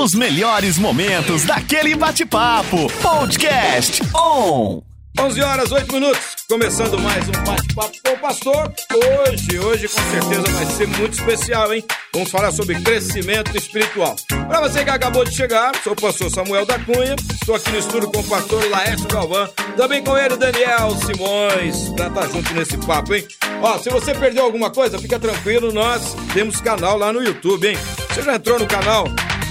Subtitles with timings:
[0.00, 2.90] Os melhores momentos daquele bate-papo.
[3.02, 4.80] Podcast On.
[5.18, 8.72] 11 horas, 8 minutos, começando mais um bate-papo com o pastor.
[8.92, 11.82] Hoje, hoje com certeza vai ser muito especial, hein?
[12.12, 14.14] Vamos falar sobre crescimento espiritual.
[14.28, 17.78] Para você que acabou de chegar, sou o pastor Samuel da Cunha, estou aqui no
[17.78, 22.76] estúdio com o pastor Laércio Galvão, também com ele, Daniel Simões, para estar junto nesse
[22.78, 23.26] papo, hein?
[23.62, 27.76] Ó, se você perdeu alguma coisa, fica tranquilo, nós temos canal lá no YouTube, hein?
[28.10, 29.06] Você já entrou no canal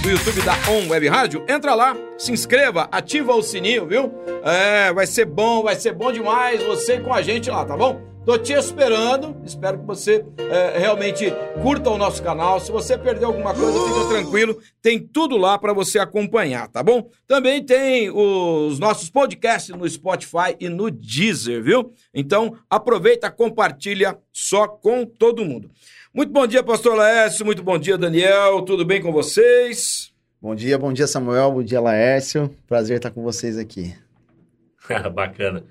[0.06, 4.14] do YouTube da On Web Rádio, entra lá, se inscreva, ativa o sininho, viu?
[4.44, 8.00] É, vai ser bom, vai ser bom demais você com a gente lá, tá bom?
[8.24, 12.60] Tô te esperando, espero que você é, realmente curta o nosso canal.
[12.60, 17.10] Se você perdeu alguma coisa, fica tranquilo, tem tudo lá para você acompanhar, tá bom?
[17.26, 21.92] Também tem os nossos podcasts no Spotify e no Deezer, viu?
[22.14, 25.68] Então aproveita, compartilha só com todo mundo.
[26.16, 27.44] Muito bom dia, pastor Laércio.
[27.44, 28.62] Muito bom dia, Daniel.
[28.62, 30.14] Tudo bem com vocês?
[30.40, 31.52] Bom dia, bom dia, Samuel.
[31.52, 32.50] Bom dia, Laércio.
[32.66, 33.94] Prazer estar com vocês aqui.
[35.12, 35.62] Bacana.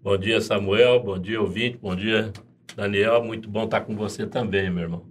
[0.00, 1.02] Bom dia, Samuel.
[1.02, 1.76] Bom dia, ouvinte.
[1.76, 2.32] Bom dia,
[2.76, 3.24] Daniel.
[3.24, 5.02] Muito bom estar com você também, meu irmão.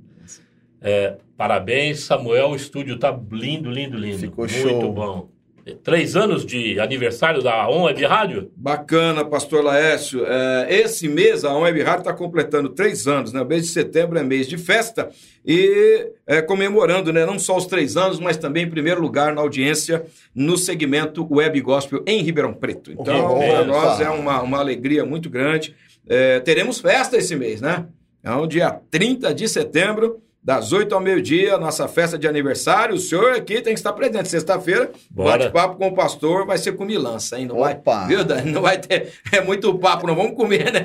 [0.79, 2.51] É, parabéns, Samuel.
[2.51, 4.19] O estúdio está lindo, lindo, lindo.
[4.19, 4.93] Ficou Muito show.
[4.93, 5.29] bom.
[5.75, 8.51] Três anos de aniversário da On Web Rádio?
[8.55, 10.25] Bacana, pastor Laércio.
[10.25, 13.41] É, esse mês a On Web Rádio está completando três anos, né?
[13.41, 15.09] O mês de setembro é mês de festa
[15.45, 17.25] e é, comemorando, né?
[17.25, 21.59] Não só os três anos, mas também em primeiro lugar na audiência no segmento Web
[21.61, 22.91] Gospel em Ribeirão Preto.
[22.91, 25.75] Então, para nós é uma, uma alegria muito grande.
[26.07, 27.85] É, teremos festa esse mês, né?
[28.23, 30.21] É o dia 30 de setembro.
[30.49, 32.95] Das 8 ao meio-dia, nossa festa de aniversário.
[32.95, 34.29] O senhor aqui tem que estar presente.
[34.29, 35.37] Sexta-feira, Bora.
[35.37, 37.45] bate-papo com o pastor vai ser com milança, hein?
[37.45, 38.07] Não vai, Opa!
[38.07, 38.51] viu, Dani?
[38.51, 39.13] Não vai ter.
[39.31, 40.83] É muito papo, não vamos comer, né?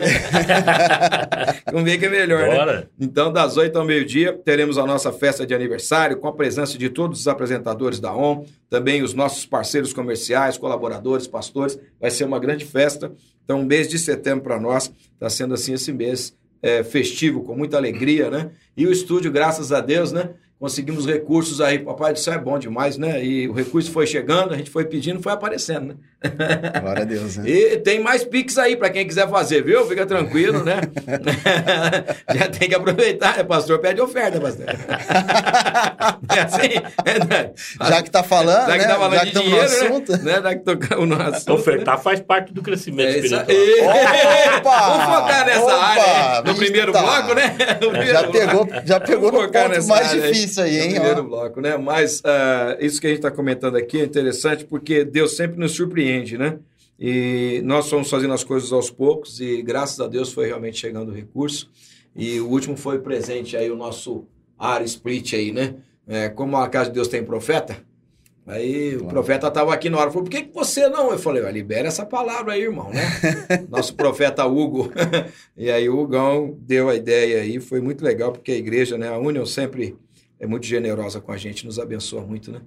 [1.72, 2.54] comer que é melhor, né?
[2.54, 2.90] Bora.
[3.00, 6.90] Então, das 8 ao meio-dia, teremos a nossa festa de aniversário com a presença de
[6.90, 11.78] todos os apresentadores da ON, também os nossos parceiros comerciais, colaboradores, pastores.
[11.98, 13.10] Vai ser uma grande festa.
[13.42, 17.76] Então, mês de setembro para nós está sendo assim esse mês é, festivo, com muita
[17.76, 18.50] alegria, né?
[18.74, 20.30] E o estúdio, graças a Deus, né?
[20.58, 23.22] Conseguimos recursos aí, Papai do Céu é bom demais, né?
[23.22, 25.96] E o recurso foi chegando, a gente foi pedindo, foi aparecendo, né?
[26.80, 27.48] Glória a Deus, né?
[27.48, 29.86] E tem mais Pix aí para quem quiser fazer, viu?
[29.86, 30.80] Fica tranquilo, né?
[32.34, 33.44] Já tem que aproveitar, né?
[33.44, 34.66] Pastor pede oferta, pastor.
[36.34, 36.68] É assim?
[37.04, 37.50] É, né?
[37.88, 38.88] Já que tá falando, Já que né?
[38.88, 40.12] tá falando Já de que estamos dinheiro, no assunto.
[40.12, 40.18] né?
[40.24, 40.42] né?
[40.42, 41.52] Já que tocamos no assunto.
[41.54, 43.44] Ofertar faz parte do crescimento É espiritual.
[44.58, 44.80] Opa!
[44.88, 45.74] Vamos focar nessa Opa!
[45.84, 46.42] área?
[46.42, 47.56] No primeiro bloco, né?
[47.80, 48.32] No primeiro Já bloco.
[48.38, 50.90] pegou, já pegou Vamos no focar ponto nessa mais área difícil aí, no hein?
[50.92, 51.22] primeiro ó.
[51.24, 51.76] bloco, né?
[51.76, 55.72] Mas ah, isso que a gente está comentando aqui é interessante porque Deus sempre nos
[55.72, 56.58] surpreende, né?
[56.98, 61.10] E nós fomos fazendo as coisas aos poucos e graças a Deus foi realmente chegando
[61.10, 61.68] o recurso.
[62.14, 64.24] E o último foi presente aí o nosso
[64.58, 65.74] área split aí, né?
[66.06, 67.76] É, como a casa de Deus tem profeta,
[68.46, 69.14] Aí o Claro.
[69.14, 71.10] profeta estava aqui na hora, falou, por que, que você não?
[71.10, 73.00] Eu falei, "Ah, libera essa palavra aí, irmão, né?
[73.70, 74.92] Nosso profeta Hugo.
[75.56, 79.08] e aí o Hugão deu a ideia aí, foi muito legal, porque a igreja, né,
[79.08, 79.96] a União sempre
[80.38, 82.60] é muito generosa com a gente, nos abençoa muito, né?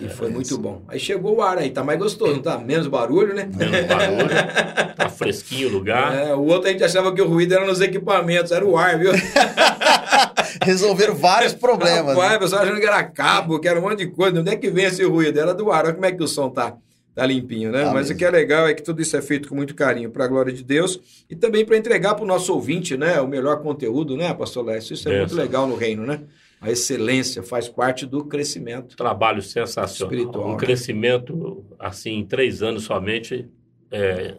[0.00, 0.82] E foi muito bom.
[0.88, 2.56] Aí chegou o ar aí, tá mais gostoso, não tá?
[2.56, 3.48] Menos barulho, né?
[3.54, 4.28] Menos barulho.
[4.96, 6.14] Tá fresquinho o lugar.
[6.14, 8.98] É, o outro a gente achava que o ruído era nos equipamentos, era o ar,
[8.98, 9.10] viu?
[10.62, 12.14] Resolveram vários problemas.
[12.14, 12.36] Rapaz, né?
[12.36, 14.38] o pessoal achando que era cabo, que era um monte de coisa.
[14.38, 15.40] Onde é que vem esse ruído?
[15.40, 15.86] Era do ar.
[15.86, 16.76] Olha como é que o som tá,
[17.14, 17.84] tá limpinho, né?
[17.84, 18.16] Tá Mas o mesmo.
[18.18, 20.52] que é legal é que tudo isso é feito com muito carinho para a glória
[20.52, 23.20] de Deus e também para entregar para o nosso ouvinte, né?
[23.20, 24.94] O melhor conteúdo, né, pastor Lécio?
[24.94, 25.44] Isso é muito Benção.
[25.44, 26.20] legal no reino, né?
[26.62, 28.96] A excelência faz parte do crescimento.
[28.96, 30.12] Trabalho sensacional.
[30.12, 30.58] Espiritual, um né?
[30.58, 33.48] crescimento, assim, em três anos somente,
[33.90, 34.36] é,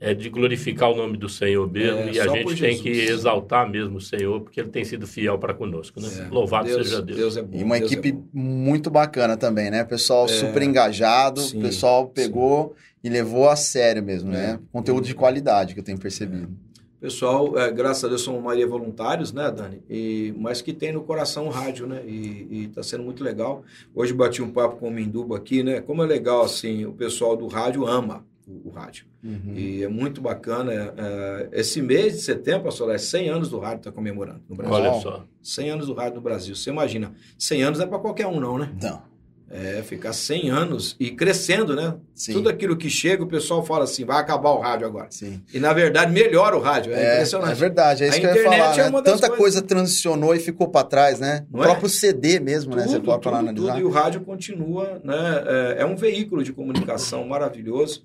[0.00, 2.00] é de glorificar o nome do Senhor mesmo.
[2.00, 5.38] É, e a gente tem que exaltar mesmo o Senhor, porque Ele tem sido fiel
[5.38, 6.00] para conosco.
[6.00, 6.08] Né?
[6.26, 7.36] É, Louvado seja Deus.
[7.36, 7.56] é bom.
[7.56, 8.26] E uma Deus é equipe bom.
[8.34, 9.84] muito bacana também, né?
[9.84, 12.74] Pessoal É, super engajado, sim, o pessoal pegou
[13.04, 14.58] e levou a sério mesmo, né?
[14.60, 14.66] É.
[14.72, 16.65] Conteúdo de qualidade que eu tenho percebido.
[17.06, 19.80] Pessoal, é, graças a Deus são maioria voluntários, né, Dani?
[19.88, 22.02] E, mas que tem no coração o rádio, né?
[22.04, 23.62] E, e tá sendo muito legal.
[23.94, 25.80] Hoje bati um papo com o Minduba aqui, né?
[25.80, 29.06] Como é legal, assim, o pessoal do rádio ama o, o rádio.
[29.22, 29.52] Uhum.
[29.54, 30.72] E é muito bacana.
[30.72, 34.74] é, esse mês de setembro, pastor, é 100 anos do rádio está comemorando no Brasil.
[34.74, 35.24] Olha só.
[35.40, 36.56] 100 anos do rádio no Brasil.
[36.56, 38.74] Você imagina, 100 anos não é para qualquer um, não, né?
[38.82, 39.00] Não,
[39.48, 41.94] É ficar 100 anos e crescendo, né?
[42.12, 42.32] sim.
[42.32, 45.06] Tudo aquilo que chega, o pessoal fala assim, vai acabar o rádio agora.
[45.10, 45.40] Sim.
[45.54, 46.92] E na verdade melhora o rádio.
[46.92, 47.52] É, É, impressionante.
[47.52, 48.88] é verdade, é isso A que eu ia internet falar.
[48.88, 48.96] é né?
[49.02, 51.46] Tanta coisas- coisa transicionou e ficou para trás, né?
[51.50, 51.66] Não o é?
[51.66, 52.82] próprio CD mesmo, né?
[52.88, 53.72] Você Tudo, pode falar tudo, analisar.
[53.74, 53.80] tudo.
[53.80, 55.44] E o rádio continua, né?
[55.46, 58.04] É, é um veículo de comunicação maravilhoso.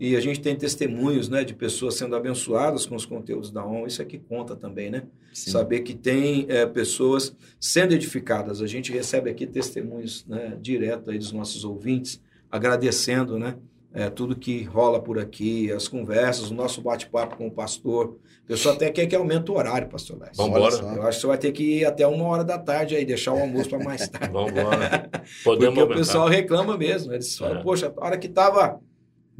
[0.00, 3.86] E a gente tem testemunhos né, de pessoas sendo abençoadas com os conteúdos da ON.
[3.86, 5.02] Isso aqui conta também, né?
[5.30, 5.50] Sim.
[5.50, 8.62] Saber que tem é, pessoas sendo edificadas.
[8.62, 12.18] A gente recebe aqui testemunhos né, direto aí dos nossos ouvintes,
[12.50, 13.56] agradecendo né,
[13.92, 18.16] é, tudo que rola por aqui, as conversas, o nosso bate-papo com o pastor.
[18.44, 20.36] O pessoal até quer que aumente o horário, pastor Lécio.
[20.36, 20.96] Vamos embora.
[20.96, 23.34] Eu acho que você vai ter que ir até uma hora da tarde aí, deixar
[23.34, 24.32] o almoço para mais tarde.
[24.32, 25.10] Vamos embora.
[25.44, 25.94] Porque o aumentar.
[25.94, 27.12] pessoal reclama mesmo.
[27.12, 27.62] Eles falam, É.
[27.62, 28.80] poxa, a hora que tava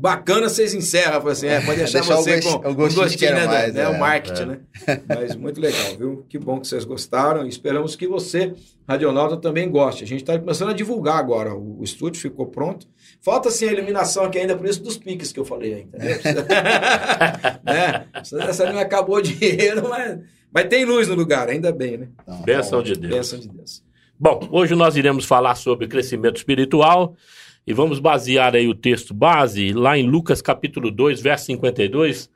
[0.00, 1.14] bacana, vocês encerram.
[1.14, 3.46] Eu falei assim, é, pode deixar Deixar o você gosti- com o gostinho quero né,
[3.46, 3.88] mais, né, é.
[3.88, 4.46] o marketing, É.
[4.46, 4.58] né?
[5.08, 6.24] Mas muito legal, viu?
[6.28, 7.46] Que bom que vocês gostaram.
[7.46, 8.52] Esperamos que você,
[8.88, 10.02] Radionauta, também goste.
[10.04, 11.54] A gente está começando a divulgar agora.
[11.54, 12.86] O, o estúdio ficou pronto.
[13.20, 16.16] Falta, assim, a iluminação aqui ainda, por isso dos piques que eu falei aí, entendeu?
[17.64, 18.06] né?
[18.48, 20.18] Essa não acabou o dinheiro, mas,
[20.52, 22.08] mas tem luz no lugar, ainda bem, né?
[22.22, 22.84] Então, tá Bênção bom.
[22.84, 23.14] de Deus.
[23.14, 23.82] Bênção de Deus.
[24.18, 27.14] Bom, hoje nós iremos falar sobre crescimento espiritual
[27.66, 32.30] e vamos basear aí o texto base lá em Lucas capítulo 2, verso 52.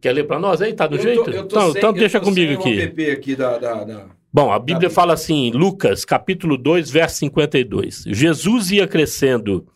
[0.00, 0.72] Quer ler para nós aí?
[0.72, 1.30] Tá do Eu tô- jeito?
[1.30, 3.10] eu tô então, sem- então deixa tô comigo aqui.
[3.10, 4.06] aqui da- da- da...
[4.32, 8.04] Bom, a Bíblia fala assim, Lucas, capítulo 2, verso 52.
[8.06, 9.66] Jesus ia crescendo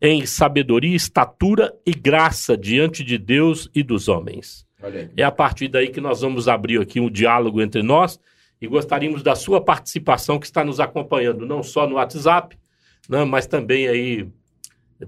[0.00, 4.64] em sabedoria, estatura e graça diante de Deus e dos homens.
[5.16, 8.20] É a partir daí que nós vamos abrir aqui um diálogo entre nós
[8.60, 12.56] e gostaríamos da sua participação que está nos acompanhando, não só no WhatsApp,
[13.08, 14.28] né, mas também aí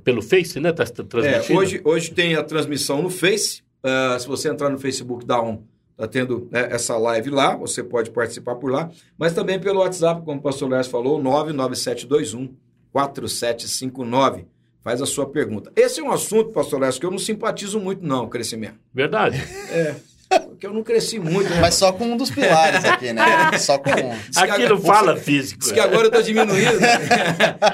[0.05, 0.71] pelo Face, né?
[0.71, 1.59] Está É, transmitindo.
[1.59, 3.63] hoje, hoje tem a transmissão no Face.
[3.83, 5.63] Ah, se você entrar no Facebook da ON,
[5.97, 10.23] tá tendo né, essa live lá, você pode participar por lá, mas também pelo WhatsApp,
[10.25, 12.55] como o pastor Lércio falou, 99721
[12.93, 14.47] 4759.
[14.83, 15.73] Faz a sua pergunta.
[15.75, 18.77] Esse é um assunto, pastor Lércio, que eu não simpatizo muito, não, crescimento.
[18.95, 19.37] Verdade.
[19.71, 19.97] É,
[20.29, 21.61] porque eu não cresci muito, né?
[21.61, 23.25] Mas só com um dos pilares aqui, né?
[23.59, 24.17] Só com um.
[24.29, 25.61] Diz que não fala físico.
[25.61, 26.81] Diz que agora eu tô diminuindo.
[26.81, 26.99] né?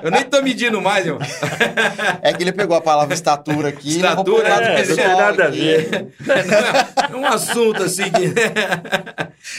[0.03, 1.21] eu nem tô medindo mais, irmão.
[2.21, 3.97] É que ele pegou a palavra estatura aqui.
[3.97, 5.59] Estatura, é, não tem nada a aqui.
[5.59, 6.09] ver.
[7.11, 8.33] É um assunto assim que.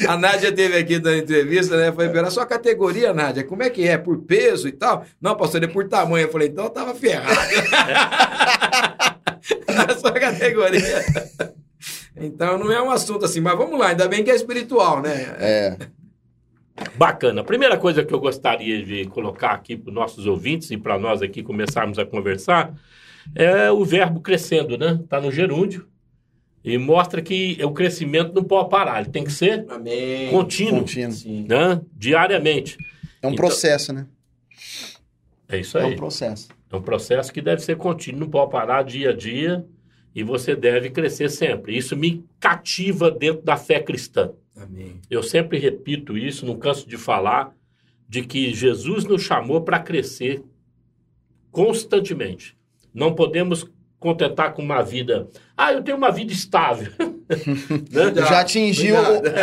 [0.08, 1.92] A Nádia teve aqui na entrevista, né?
[1.92, 3.44] Foi pela sua categoria, Nádia.
[3.44, 3.98] Como é que é?
[3.98, 5.06] Por peso e tal?
[5.22, 6.28] Não, pastor, é por tamanho.
[6.28, 7.40] Eu falei, então eu tava ferrado.
[9.68, 11.04] Na sua categoria.
[12.16, 15.36] Então não é um assunto assim, mas vamos lá, ainda bem que é espiritual, né?
[15.40, 15.78] É,
[16.96, 17.42] Bacana.
[17.42, 20.98] A primeira coisa que eu gostaria de colocar aqui para os nossos ouvintes e para
[20.98, 22.74] nós aqui começarmos a conversar
[23.36, 25.00] é o verbo crescendo, né?
[25.04, 25.88] Está no gerúndio
[26.64, 30.30] e mostra que o crescimento não pode parar, ele tem que ser Amém.
[30.32, 31.46] contínuo, contínuo.
[31.48, 31.82] Né?
[31.96, 32.76] diariamente.
[33.22, 34.08] É um Então- processo, né?
[35.48, 35.94] É isso É aí.
[35.94, 36.48] um processo.
[36.72, 39.64] É um processo que deve ser contínuo, não pode parar dia a dia
[40.16, 41.76] e você deve crescer sempre.
[41.76, 44.32] Isso me cativa dentro da fé cristã.
[44.56, 45.02] Amém.
[45.10, 47.56] Eu sempre repito isso, não canso de falar,
[48.08, 50.44] de que Jesus nos chamou para crescer
[51.52, 52.56] constantemente.
[52.94, 53.70] Não podemos
[54.00, 55.30] contentar com uma vida.
[55.58, 56.92] Ah, eu tenho uma vida estável.
[57.36, 58.14] Né?
[58.16, 58.96] Já atingiu,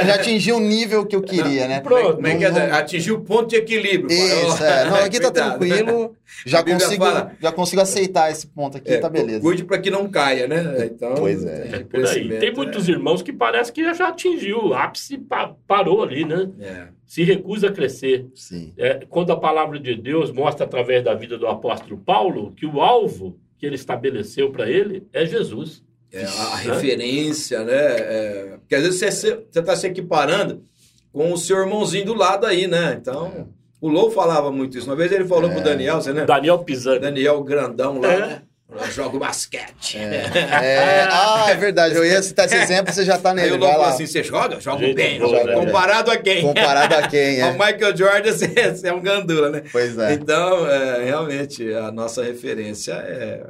[0.06, 1.80] já atingiu o nível que eu queria, né?
[1.80, 2.14] Pronto.
[2.16, 2.50] Como é que é?
[2.50, 4.10] Não- Atingir o ponto de equilíbrio.
[4.10, 4.84] Isso, é.
[4.84, 6.14] Não, aqui tá tranquilo.
[6.46, 9.40] Já consigo, fala- já consigo aceitar esse ponto aqui, É, tá beleza.
[9.40, 10.86] Cuide para que não caia, né?
[10.86, 11.84] Então, Pois é.
[11.92, 12.38] É.
[12.38, 16.48] Tem muitos irmãos que parece que já atingiu o ápice, pa- parou ali, né?
[16.60, 16.84] É.
[17.04, 18.26] Se recusa a crescer.
[18.34, 18.72] Sim.
[18.78, 22.80] É, quando a palavra de Deus mostra através da vida do apóstolo Paulo que o
[22.80, 25.82] alvo que ele estabeleceu para ele é Jesus.
[26.12, 27.72] É, a, a referência, né?
[27.74, 30.64] É, porque às vezes você está se equiparando
[31.12, 32.96] com o seu irmãozinho do lado aí, né?
[33.00, 33.48] Então,
[33.80, 34.86] o Lou falava muito isso.
[34.88, 35.54] Uma vez ele falou É.
[35.54, 36.26] pro Daniel, você lembra?
[36.26, 36.98] Daniel Pisani.
[37.00, 38.18] Daniel grandão lá, É.
[38.18, 38.42] né?
[38.72, 39.98] Eu jogo basquete.
[39.98, 41.96] É, ah, é verdade.
[41.96, 43.54] Eu ia citar esse exemplo, você já tá Aí nele.
[43.54, 43.92] o Lou falou lá.
[43.92, 44.60] assim: você joga?
[44.60, 45.18] Jeito bem.
[45.18, 45.54] bom, né?
[45.54, 46.42] Comparado a quem?
[46.42, 47.52] Comparado a quem, Ao é?
[47.58, 49.62] Michael Jordan, você, você é um gandula, né?
[49.72, 50.12] Pois é.
[50.12, 53.42] Então, é, realmente, a nossa referência é.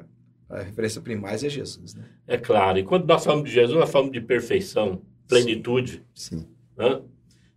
[0.50, 2.04] A referência primária é Jesus, né?
[2.26, 2.78] É claro.
[2.78, 6.04] E quando nós falamos de Jesus, nós falamos de perfeição, plenitude.
[6.14, 6.46] Sim.
[6.76, 7.00] né?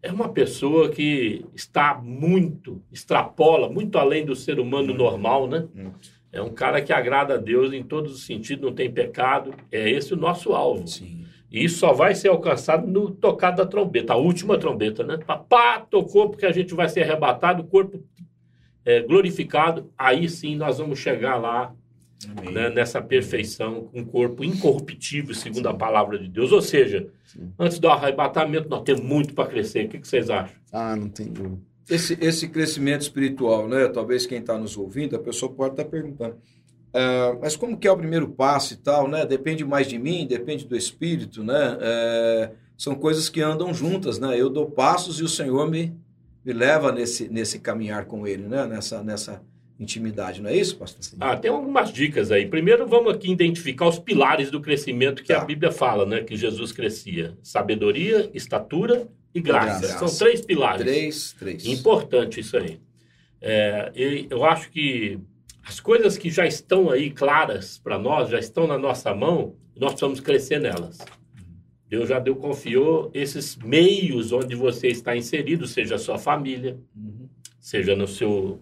[0.01, 5.67] É uma pessoa que está muito, extrapola muito além do ser humano normal, né?
[5.73, 6.23] Muito.
[6.31, 9.53] É um cara que agrada a Deus em todos os sentidos, não tem pecado.
[9.71, 10.87] É esse o nosso alvo.
[10.87, 11.25] Sim.
[11.51, 15.19] E isso só vai ser alcançado no tocar da trombeta, a última trombeta, né?
[15.47, 18.03] Pá, tocou porque a gente vai ser arrebatado, o corpo
[18.83, 19.91] é, glorificado.
[19.95, 21.73] Aí sim nós vamos chegar lá.
[22.51, 26.51] Né, nessa perfeição, com um corpo incorruptível, segundo a palavra de Deus.
[26.51, 27.51] Ou seja, Sim.
[27.57, 29.85] antes do arrebatamento, nós temos muito para crescer.
[29.85, 30.55] O que, que vocês acham?
[30.71, 31.61] Ah, não tem dúvida.
[31.89, 33.87] Esse, esse crescimento espiritual, né?
[33.89, 36.37] Talvez quem está nos ouvindo, a pessoa pode estar perguntando.
[36.93, 39.25] "Ah, mas como que é o primeiro passo e tal, né?
[39.25, 41.77] Depende mais de mim, depende do Espírito, né?
[41.81, 44.39] É, são coisas que andam juntas, né?
[44.39, 45.93] Eu dou passos e o Senhor me,
[46.43, 48.65] me leva nesse, nesse caminhar com Ele, né?
[48.65, 49.41] Nessa, nessa
[49.83, 51.01] intimidade, não é isso, pastor?
[51.19, 52.47] Ah, tem algumas dicas aí.
[52.47, 55.41] Primeiro, vamos aqui identificar os pilares do crescimento que Tá.
[55.41, 56.23] a Bíblia fala, né?
[56.23, 59.87] Que Jesus crescia: sabedoria, estatura e graça.
[59.87, 59.99] Graça.
[60.07, 60.81] São três pilares.
[60.83, 61.65] Três, três.
[61.67, 62.79] Importante isso aí.
[63.41, 63.91] É,
[64.29, 65.19] eu acho que
[65.65, 69.91] as coisas que já estão aí claras para nós, já estão na nossa mão, nós
[69.91, 70.97] precisamos crescer nelas.
[71.89, 77.27] Deus já deu, confiou esses meios onde você está inserido, seja a sua família, Uhum.
[77.59, 78.59] seja no seu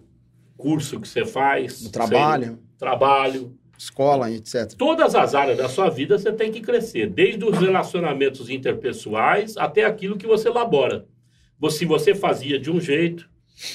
[0.62, 4.72] curso que você faz, No trabalho, seja trabalho, escola, etc.
[4.78, 9.84] todas as áreas da sua vida você tem que crescer, desde os relacionamentos interpessoais até
[9.84, 11.06] aquilo que você elabora.
[11.58, 13.28] Você- Se você fazia de um jeito,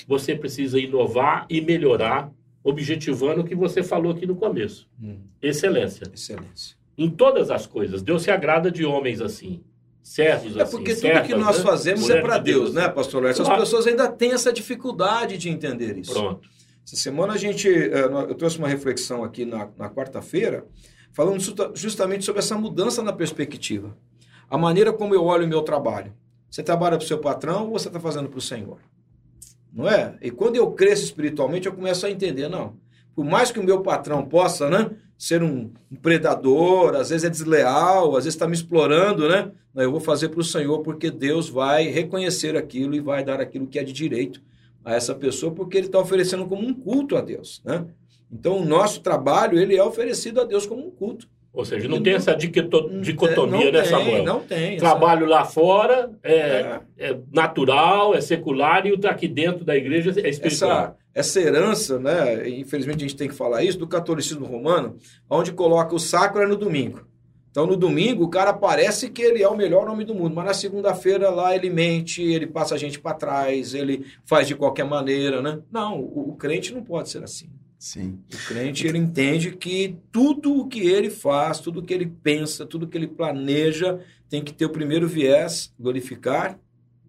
[0.08, 2.32] você precisa inovar e melhorar,
[2.64, 4.88] objetivando o que você falou aqui no começo.
[5.02, 6.06] Hum, Excelência.
[6.14, 6.76] excelência.
[6.98, 8.02] Em todas as coisas.
[8.02, 9.62] Deus se agrada de homens assim,
[10.02, 10.72] servos É assim.
[10.78, 11.64] porque tudo servas, que nós né?
[11.64, 13.32] fazemos é Mulher para de Deus, né, pastor Léo?
[13.32, 13.60] As Claro.
[13.62, 16.12] pessoas ainda têm essa dificuldade de entender isso.
[16.12, 16.50] Pronto.
[16.88, 20.66] Essa semana a gente, eh, eu trouxe uma reflexão aqui na, na quarta-feira,
[21.12, 23.94] falando justa- justamente sobre essa mudança na perspectiva.
[24.50, 26.14] A maneira como eu olho o meu trabalho.
[26.50, 28.78] Você trabalha para o seu patrão ou você está fazendo para o Senhor?
[29.74, 30.18] Não é?
[30.22, 32.78] E quando eu cresço espiritualmente, eu começo a entender, não.
[33.14, 35.70] Por mais que o meu patrão possa, né, ser um,
[36.02, 39.52] predador, às vezes é desleal, às vezes está me explorando, né?
[39.76, 43.68] Eu vou fazer para o Senhor porque Deus vai reconhecer aquilo e vai dar aquilo
[43.68, 44.42] que é de direito
[44.88, 47.86] a essa pessoa porque ele está oferecendo como um culto a Deus, né?
[48.32, 51.28] Então o nosso trabalho ele é oferecido a Deus como um culto.
[51.52, 54.24] Ou seja, não tem não- essa Não dicotomia, tem, né, Samuel?
[54.24, 54.78] Não tem.
[54.78, 60.12] Trabalho lá fora é, essa, é natural, é secular, e o daqui dentro da igreja
[60.22, 60.72] é espiritual.
[60.72, 62.48] essa, essa herança, né?
[62.48, 64.96] Infelizmente a gente tem que falar isso do catolicismo romano,
[65.30, 67.07] onde coloca o sacro é no domingo.
[67.58, 70.46] Então no domingo o cara parece que ele é o melhor homem do mundo, mas
[70.46, 74.86] na segunda-feira lá ele mente, ele passa a gente para trás, ele faz de qualquer
[74.86, 75.58] maneira, né?
[75.72, 77.50] Não, o, o crente não pode ser assim.
[77.80, 78.20] Sim.
[78.32, 82.64] O crente ele entende que tudo o que ele faz, tudo o que ele pensa,
[82.64, 86.60] tudo o que ele planeja tem que ter o primeiro viés, glorificar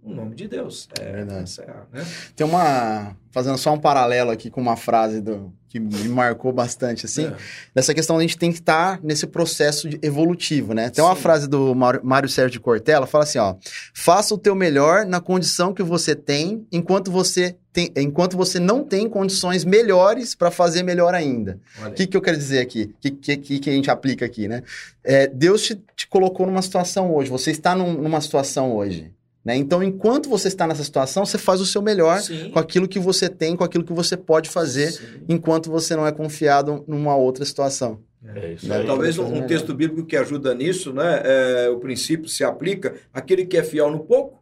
[0.02, 0.88] o nome de Deus.
[0.98, 1.42] É, Verdade.
[1.42, 2.06] essa é né?
[2.34, 3.14] Tem uma.
[3.30, 7.26] Fazendo só um paralelo aqui com uma frase do, que me marcou bastante, assim.
[7.26, 7.36] É.
[7.74, 10.88] Dessa questão a gente tem que estar nesse processo evolutivo, né?
[10.90, 11.20] Tem uma Sim.
[11.22, 13.54] frase do Mário, Sérgio de Cortella, fala assim, ó.
[13.94, 18.82] Faça o teu melhor na condição que você tem, enquanto você, tem, enquanto você não
[18.82, 21.60] tem condições melhores para fazer melhor ainda.
[21.86, 22.94] O que, que eu quero dizer aqui?
[22.96, 24.62] O que, que, que que a gente aplica aqui, né?
[25.04, 29.12] É, Deus te, te colocou numa situação hoje, você está num- numa situação hoje.
[29.48, 29.56] Né?
[29.56, 32.50] Então, enquanto você está nessa situação, você faz o seu melhor Sim.
[32.50, 35.22] com aquilo que você tem, com aquilo que você pode fazer, Sim.
[35.26, 37.98] enquanto você não é confiado numa outra situação.
[38.34, 38.84] É isso Né?
[38.84, 41.22] Talvez um, um texto bíblico que ajuda nisso, né?
[41.24, 44.38] É, o princípio se aplica aquele que é fiel no pouco,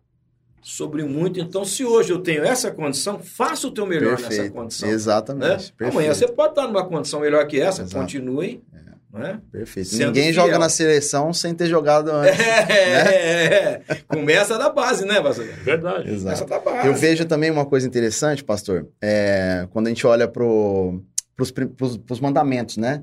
[0.60, 1.38] sobre muito.
[1.38, 4.54] Então, se hoje eu tenho essa condição, faça o teu melhor nessa Perfeito.
[4.54, 4.88] condição.
[4.88, 5.72] Exatamente.
[5.78, 5.88] Né?
[5.88, 7.94] Amanhã você pode estar numa condição melhor que essa, Exato.
[7.94, 8.60] continue.
[8.72, 9.38] Não é?
[9.50, 9.88] Perfeito.
[9.88, 10.44] Sendo Ninguém fiel.
[10.44, 12.36] joga na seleção sem ter jogado antes.
[12.68, 15.46] É, começa da base, né, pastor?
[15.64, 16.04] Verdade.
[16.04, 16.46] Começa Exato.
[16.46, 16.86] da base.
[16.88, 22.76] Eu vejo também uma coisa interessante, pastor, é, quando a gente olha para os mandamentos,
[22.76, 23.02] né?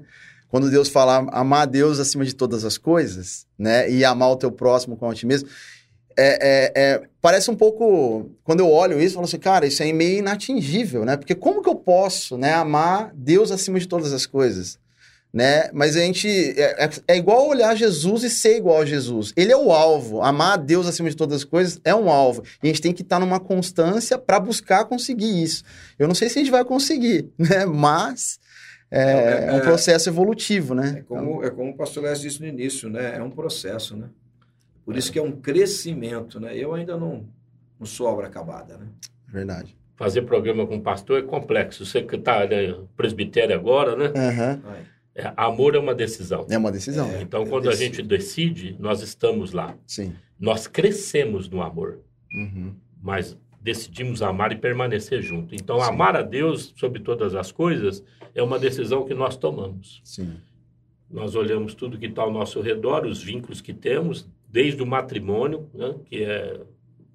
[0.49, 3.89] Quando Deus fala amar a Deus acima de todas as coisas, né?
[3.89, 5.49] E amar o teu próximo como a ti mesmo.
[6.15, 8.29] É, é- é- parece um pouco.
[8.43, 11.17] Quando eu olho isso, eu falo assim, cara, isso é meio inatingível, né?
[11.17, 14.77] Porque como que eu posso né, amar Deus acima de todas as coisas?
[15.33, 15.71] Né?
[15.73, 16.27] Mas a gente.
[16.29, 19.33] É, é- é igual olhar Jesus e ser igual a Jesus.
[19.35, 20.21] Ele é o alvo.
[20.21, 22.43] Amar a Deus acima de todas as coisas é um alvo.
[22.61, 25.63] E a gente tem que estar numa constância para buscar conseguir isso.
[25.97, 27.65] Eu não sei se a gente vai conseguir, né?
[27.65, 28.39] Mas
[28.91, 30.97] é, É, é um é- processo evolutivo, né?
[30.99, 33.15] É como, é como o pastor Lécio disse no início, né?
[33.17, 34.09] É um processo, né?
[34.85, 36.55] Por isso que é um crescimento, né?
[36.55, 37.25] Eu ainda não,
[37.79, 38.85] não sou obra acabada, né?
[39.29, 39.75] Verdade.
[39.95, 41.85] Fazer programa com pastor é complexo.
[41.87, 44.11] Você que está né, presbitério agora, né?
[44.15, 44.61] Aham.
[45.15, 46.45] É, amor é uma decisão.
[46.49, 47.09] É uma decisão.
[47.11, 47.21] É.
[47.21, 49.75] Então, quando a gente decide, nós estamos lá.
[49.85, 50.13] Sim.
[50.39, 51.99] Nós crescemos no amor,
[52.33, 52.73] Uhum.
[53.01, 55.53] mas decidimos amar e permanecer junto.
[55.55, 55.87] Então, Sim.
[55.89, 58.03] amar a Deus sobre todas as coisas
[58.33, 60.01] é uma decisão que nós tomamos.
[60.03, 60.33] Sim.
[61.09, 65.69] Nós olhamos tudo que está ao nosso redor, os vínculos que temos, desde o matrimônio,
[65.73, 66.59] né, que é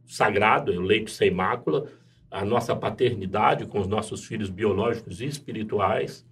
[0.07, 1.87] sagrado, é o leito sem mácula,
[2.31, 6.25] a nossa paternidade com os nossos filhos biológicos e espirituais,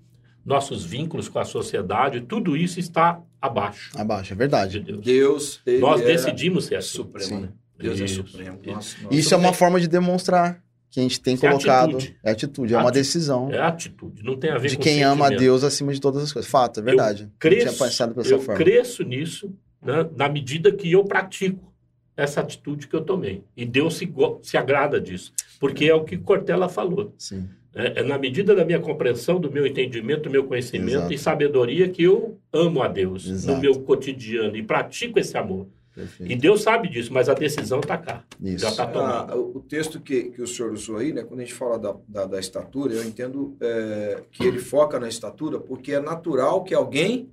[0.46, 4.80] nossos vínculos com a sociedade, tudo isso está abaixo Abaixo, é de verdade.
[4.80, 5.00] Deus.
[5.04, 6.88] Deus, ele Nós é decidimos ser assim.
[6.96, 7.40] supremo, Sim.
[7.40, 7.48] né?
[7.78, 8.58] Deus é Isso, supremo.
[8.78, 8.96] isso.
[9.02, 11.96] Nós Isso é uma forma de demonstrar que a gente tem é colocado.
[11.96, 12.16] atitude.
[12.24, 15.02] É atitude, é uma Ati- decisão É atitude, não tem a ver de com quem
[15.02, 15.30] ama a.
[15.30, 16.50] Deus acima de todas as coisas.
[16.50, 17.24] Fato, é verdade.
[17.24, 18.62] Não Cresço, tinha pensado dessa eu forma.
[18.64, 21.70] cresço nisso né, na medida que eu pratico.
[22.16, 23.42] Essa atitude que eu tomei.
[23.56, 27.12] E Deus se, se agrada disso, porque é o que Cortella falou.
[27.18, 27.48] Sim.
[27.74, 31.12] É, é, na medida da minha compreensão, do meu entendimento, do meu conhecimento Exato.
[31.12, 33.54] e sabedoria que eu amo a Deus Exato.
[33.54, 35.66] no meu cotidiano e pratico esse amor.
[35.94, 36.30] Perfeito.
[36.30, 38.22] E Deus sabe disso, mas a decisão está cá.
[38.42, 38.58] Isso.
[38.58, 39.32] Já está tomada.
[39.32, 41.78] Ah, o o texto que, que o senhor usou aí, né, quando a gente fala
[41.78, 46.62] da, da, da estatura, eu entendo é, que ele foca na estatura porque é natural
[46.62, 47.30] que alguém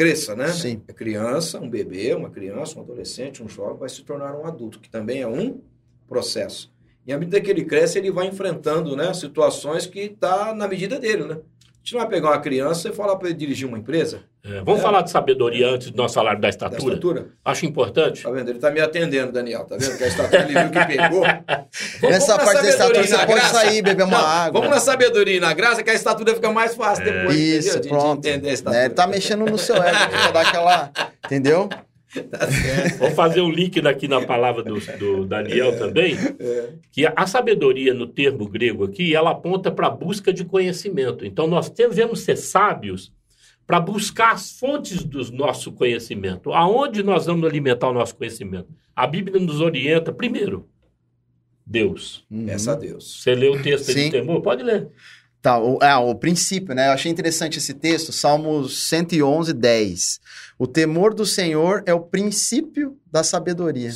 [0.00, 0.48] cresça, né?
[0.48, 0.82] Sim.
[0.88, 4.80] É criança, um bebê, uma criança, um adolescente, um jovem vai se tornar um adulto,
[4.80, 5.60] que também é um
[6.08, 6.72] processo.
[7.06, 10.98] E à medida que ele cresce, ele vai enfrentando né, situações que está na medida
[10.98, 11.34] dele, né?
[11.34, 14.60] A gente não vai pegar uma criança e falar para ele dirigir uma empresa É,
[14.62, 14.82] vamos É.
[14.82, 16.94] falar de sabedoria antes de nós falar da da estatura?
[16.94, 17.26] estatura.
[17.44, 18.22] Acho importante.
[18.22, 18.48] Tá vendo?
[18.48, 19.64] Ele tá me atendendo, Daniel.
[19.66, 19.98] Tá vendo?
[19.98, 21.20] Que a estatura ele viu que pegou.
[22.00, 23.54] Vamos- Nessa parte da estatura sabedoria você pode graça.
[23.54, 24.60] sair, beber uma Não, água.
[24.62, 27.18] Vamos na sabedoria e na graça, que a estatura fica mais fácil É.
[27.18, 27.36] depois.
[27.38, 27.80] Isso, entendeu?
[27.80, 28.18] De- de pronto.
[28.26, 28.54] entender a Né?
[28.54, 28.84] estatura.
[28.86, 30.90] Ele tá mexendo no seu ego, pra dar aquela.
[31.26, 31.68] Entendeu?
[32.28, 32.98] Tá certo.
[32.98, 36.16] Vou fazer um link aqui na palavra do, do Daniel também,
[36.90, 41.24] que a sabedoria no termo grego aqui, ela aponta para a busca de conhecimento.
[41.24, 43.12] Então, nós devemos ser sábios
[43.70, 46.52] para buscar as fontes do nosso conhecimento.
[46.52, 48.66] Aonde nós vamos alimentar o nosso conhecimento?
[48.96, 50.68] A Bíblia nos orienta, primeiro,
[51.64, 52.26] Deus.
[52.46, 53.22] Peça a Deus.
[53.22, 54.06] Você leu o texto Sim.
[54.06, 54.42] do temor?
[54.42, 54.88] Pode ler.
[55.40, 56.88] Tá, o, é, o princípio, né?
[56.88, 60.20] Eu achei interessante esse texto, Salmos 111, 10.
[60.58, 63.92] O temor do Senhor é o princípio da sabedoria.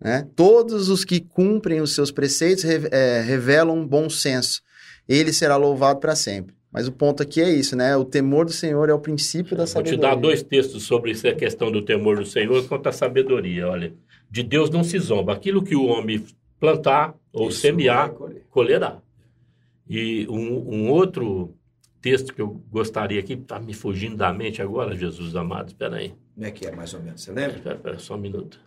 [0.00, 0.26] Né?
[0.34, 4.60] Todos os que cumprem os seus preceitos re- é, revelam bom senso.
[5.08, 6.52] Ele será louvado para sempre.
[6.72, 7.94] Mas o ponto aqui é isso, né?
[7.96, 10.00] O temor do Senhor é o princípio da Vou te sabedoria.
[10.00, 13.68] dar dois textos sobre essa questão do temor do Senhor quanto à sabedoria.
[13.68, 13.92] Olha,
[14.30, 15.34] de Deus não se zomba.
[15.34, 16.24] Aquilo que o homem
[16.58, 18.42] plantar ou Isso semear, colher.
[18.48, 19.02] colherá.
[19.88, 21.54] E um, um outro
[22.00, 26.14] texto que eu gostaria aqui, está me fugindo da mente agora, Jesus amado, espera aí.
[26.34, 27.20] Como é que é, mais ou menos?
[27.22, 27.56] Você lembra?
[27.58, 28.58] Espera, espera só um minuto.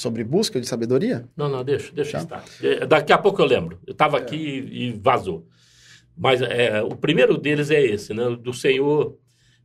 [0.00, 1.28] Sobre busca de sabedoria?
[1.36, 2.38] Não, não, deixa, deixa Tá.
[2.38, 2.66] estar.
[2.66, 3.78] É, Daqui a pouco eu lembro.
[3.86, 4.36] Eu estava aqui
[4.72, 5.46] e vazou.
[6.16, 8.34] Mas é, o primeiro deles é esse, né?
[8.40, 9.16] Do Senhor.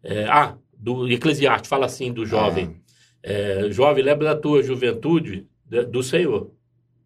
[0.03, 2.75] é, ah, do Eclesiastes, fala assim do jovem.
[3.23, 5.47] É, jovem, lembra da tua juventude
[5.89, 6.51] do Senhor.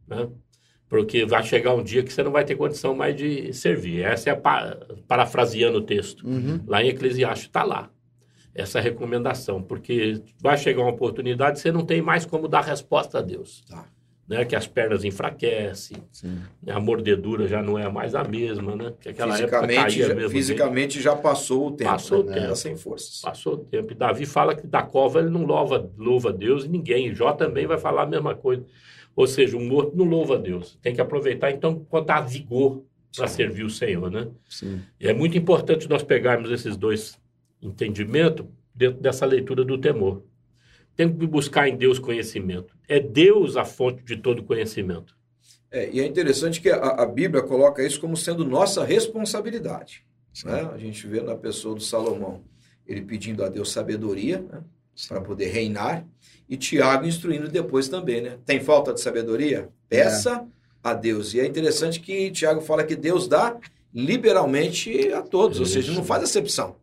[0.07, 0.27] Né?
[0.89, 4.01] Porque vai chegar um dia que você não vai ter condição mais de servir.
[4.03, 4.75] Essa é a pa-
[5.07, 6.27] parafraseando o texto.
[6.27, 6.59] Uhum.
[6.67, 7.89] Lá em Eclesiastes está lá.
[8.53, 9.61] Essa recomendação.
[9.61, 13.63] Porque vai chegar uma oportunidade você não tem mais como dar resposta a Deus.
[13.67, 13.85] Tá.
[14.27, 14.45] Né?
[14.45, 16.39] Que as pernas enfraquecem, Sim.
[16.61, 16.71] né?
[16.71, 18.93] a mordedura já não é mais a mesma, né?
[18.99, 20.29] Que aquela época Fisicamente, caía já, mesmo.
[20.29, 21.89] fisicamente já passou o tempo.
[21.89, 22.35] Passou o né?
[22.35, 22.47] tempo.
[22.49, 23.21] Tá sem forças.
[23.21, 23.91] Passou o tempo.
[23.91, 27.13] E Davi fala que da cova ele não louva, louva Deus e ninguém.
[27.15, 28.63] Jó também vai falar a mesma coisa.
[29.15, 30.77] Ou seja, o morto não louva Deus.
[30.81, 32.83] Tem que aproveitar, então, quando há vigor
[33.15, 34.27] para servir o Senhor, né?
[34.47, 34.81] Sim.
[34.99, 37.19] E é muito importante nós pegarmos esses dois
[37.61, 40.23] entendimentos dentro dessa leitura do temor.
[40.95, 42.75] Tem que buscar em Deus conhecimento.
[42.87, 45.17] É Deus a fonte de todo conhecimento.
[45.71, 50.03] É, e é interessante que a, a Bíblia coloca isso como sendo nossa responsabilidade.
[50.43, 50.69] né?
[50.73, 52.43] A gente vê na pessoa do Salomão,
[52.87, 54.63] ele pedindo a Deus sabedoria né?
[55.07, 56.05] para poder reinar,
[56.49, 58.21] e Tiago instruindo depois também.
[58.21, 58.37] Né?
[58.45, 59.69] Tem falta de sabedoria?
[59.87, 60.45] Peça
[60.83, 61.33] a Deus.
[61.33, 63.55] E é interessante que Tiago fala que Deus dá
[63.93, 66.75] liberalmente a todos, ou seja, não faz acepção.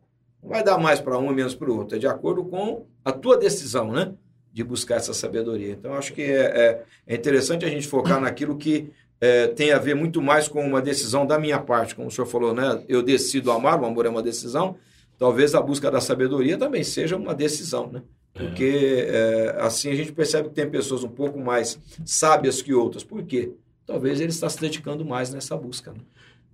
[0.47, 1.97] Vai dar mais para um e menos para o outro.
[1.97, 4.13] É de acordo com a tua decisão, né?
[4.53, 5.73] De buscar essa sabedoria.
[5.73, 9.79] Então, acho que é, é, é interessante a gente focar naquilo que é, tem a
[9.79, 11.95] ver muito mais com uma decisão da minha parte.
[11.95, 12.83] Como o senhor falou, né?
[12.89, 14.77] Eu decido amar, o amor é uma decisão.
[15.19, 18.03] Talvez a busca da sabedoria também seja uma decisão, né?
[18.33, 23.03] Porque é, assim a gente percebe que tem pessoas um pouco mais sábias que outras.
[23.03, 23.53] Por quê?
[23.87, 25.93] Talvez ele está se dedicando mais nessa busca.
[25.93, 26.01] Né?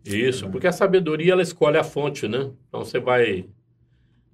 [0.04, 2.50] Isso, porque a sabedoria ela escolhe a fonte, né?
[2.68, 3.46] Então você vai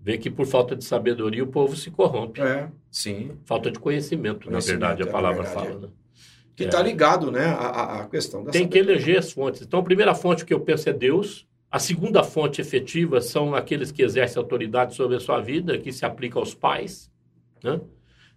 [0.09, 2.41] ver que por falta de sabedoria o povo se corrompe.
[2.41, 3.33] É, sim.
[3.45, 5.81] Falta de conhecimento, na Conhecimento, verdade, a é, palavra na verdade, fala.
[5.81, 5.89] Né?
[6.57, 6.67] Que É.
[6.67, 7.45] está ligado, né?
[7.45, 8.95] à- à questão da Tem que sabedoria.
[8.95, 9.61] eleger as fontes.
[9.63, 11.47] Então, a primeira fonte que eu penso é Deus.
[11.71, 16.07] A segunda fonte efetiva são aqueles que exercem autoridade sobre a sua vida, que se
[16.07, 17.11] aplica aos pais.
[17.63, 17.79] Né?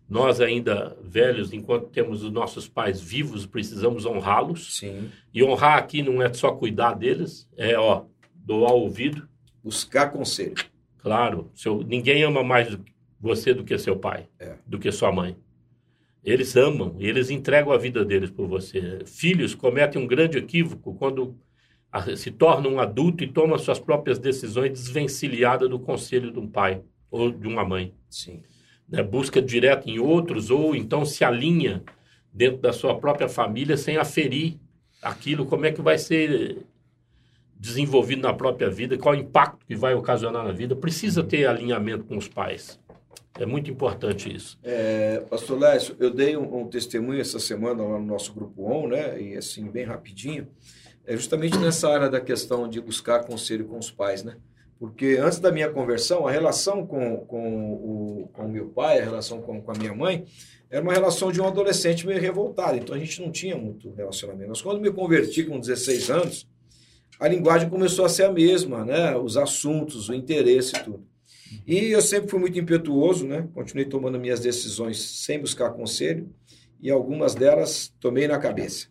[0.10, 4.76] Nós, ainda velhos, enquanto temos os nossos pais vivos, precisamos honrá-los.
[4.78, 5.10] Sim.
[5.34, 8.04] E honrar aqui não é só cuidar deles, é ó,
[8.36, 9.26] doar o ouvido.
[9.64, 10.56] Buscar conselho.
[11.02, 12.78] Claro, seu, ninguém ama mais
[13.20, 14.56] você do que seu pai, É.
[14.66, 15.36] do que sua mãe.
[16.24, 19.00] Eles amam, eles entregam a vida deles por você.
[19.06, 21.36] Filhos cometem um grande equívoco quando
[21.92, 26.48] a- se tornam um adulto e tomam suas próprias decisões desvencilhada do conselho de um
[26.48, 27.94] pai ou de uma mãe.
[28.10, 28.42] Sim.
[28.88, 29.02] né?
[29.02, 31.82] Busca direto em outros ou então se alinha
[32.34, 34.58] dentro da sua própria família sem aferir
[35.02, 36.58] aquilo, como é que vai ser
[37.62, 40.76] desenvolvido na própria vida, qual o impacto que vai ocasionar na vida.
[40.76, 42.80] Precisa ter alinhamento com os pais.
[43.40, 44.58] É muito importante isso.
[44.64, 48.88] É, Pastor Lécio, eu dei um, um, testemunho essa semana lá no nosso grupo ON,
[48.88, 49.22] né?
[49.22, 50.48] E assim, bem rapidinho.
[51.06, 54.38] É justamente nessa área da questão de buscar conselho com os pais, né?
[54.80, 59.04] Porque antes da minha conversão, a relação com, com, o, com o meu pai, a
[59.04, 60.26] relação com, com a minha mãe,
[60.68, 62.78] era uma relação de um adolescente meio revoltado.
[62.78, 64.50] Então a gente não tinha muito relacionamento.
[64.50, 66.51] Mas quando me converti com 16 anos,
[67.20, 69.16] a linguagem começou a ser a mesma, né?
[69.16, 71.06] Os assuntos, o interesse e tudo.
[71.68, 73.48] E eu sempre fui muito impetuoso, né?
[73.54, 76.30] Continuei tomando minhas decisões sem buscar conselho
[76.82, 78.88] e algumas delas tomei na cabeça.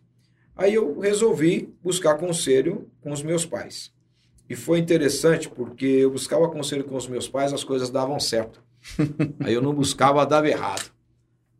[0.55, 3.91] Aí eu resolvi buscar conselho com os meus pais.
[4.49, 8.61] E foi interessante porque eu buscava conselho com os meus pais, as coisas davam certo.
[9.39, 10.91] Aí eu não buscava, dava errado.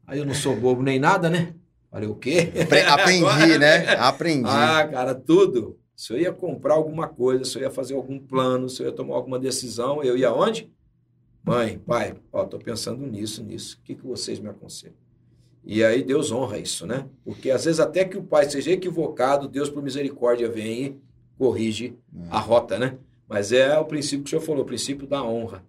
[0.06, 1.54] Aí eu não sou bobo nem nada, né?
[1.90, 2.52] Falei, o quê?
[2.88, 3.94] Aprendi, Agora, né?
[3.96, 4.50] Aprendi.
[4.50, 5.78] Ah, cara, tudo.
[6.02, 8.92] Se eu ia comprar alguma coisa, se eu ia fazer algum plano, se eu ia
[8.92, 10.68] tomar alguma decisão, eu ia onde?
[11.44, 13.78] Mãe, pai, ó, tô pensando nisso, nisso.
[13.78, 14.96] O que, que vocês me aconselham?
[15.64, 17.08] E aí Deus honra isso, né?
[17.24, 20.96] Porque às vezes até que o pai seja equivocado, Deus por misericórdia vem e
[21.38, 22.26] corrige é.
[22.32, 22.98] a rota, né?
[23.30, 25.64] Mas é o princípio que o senhor falou, o princípio da honra.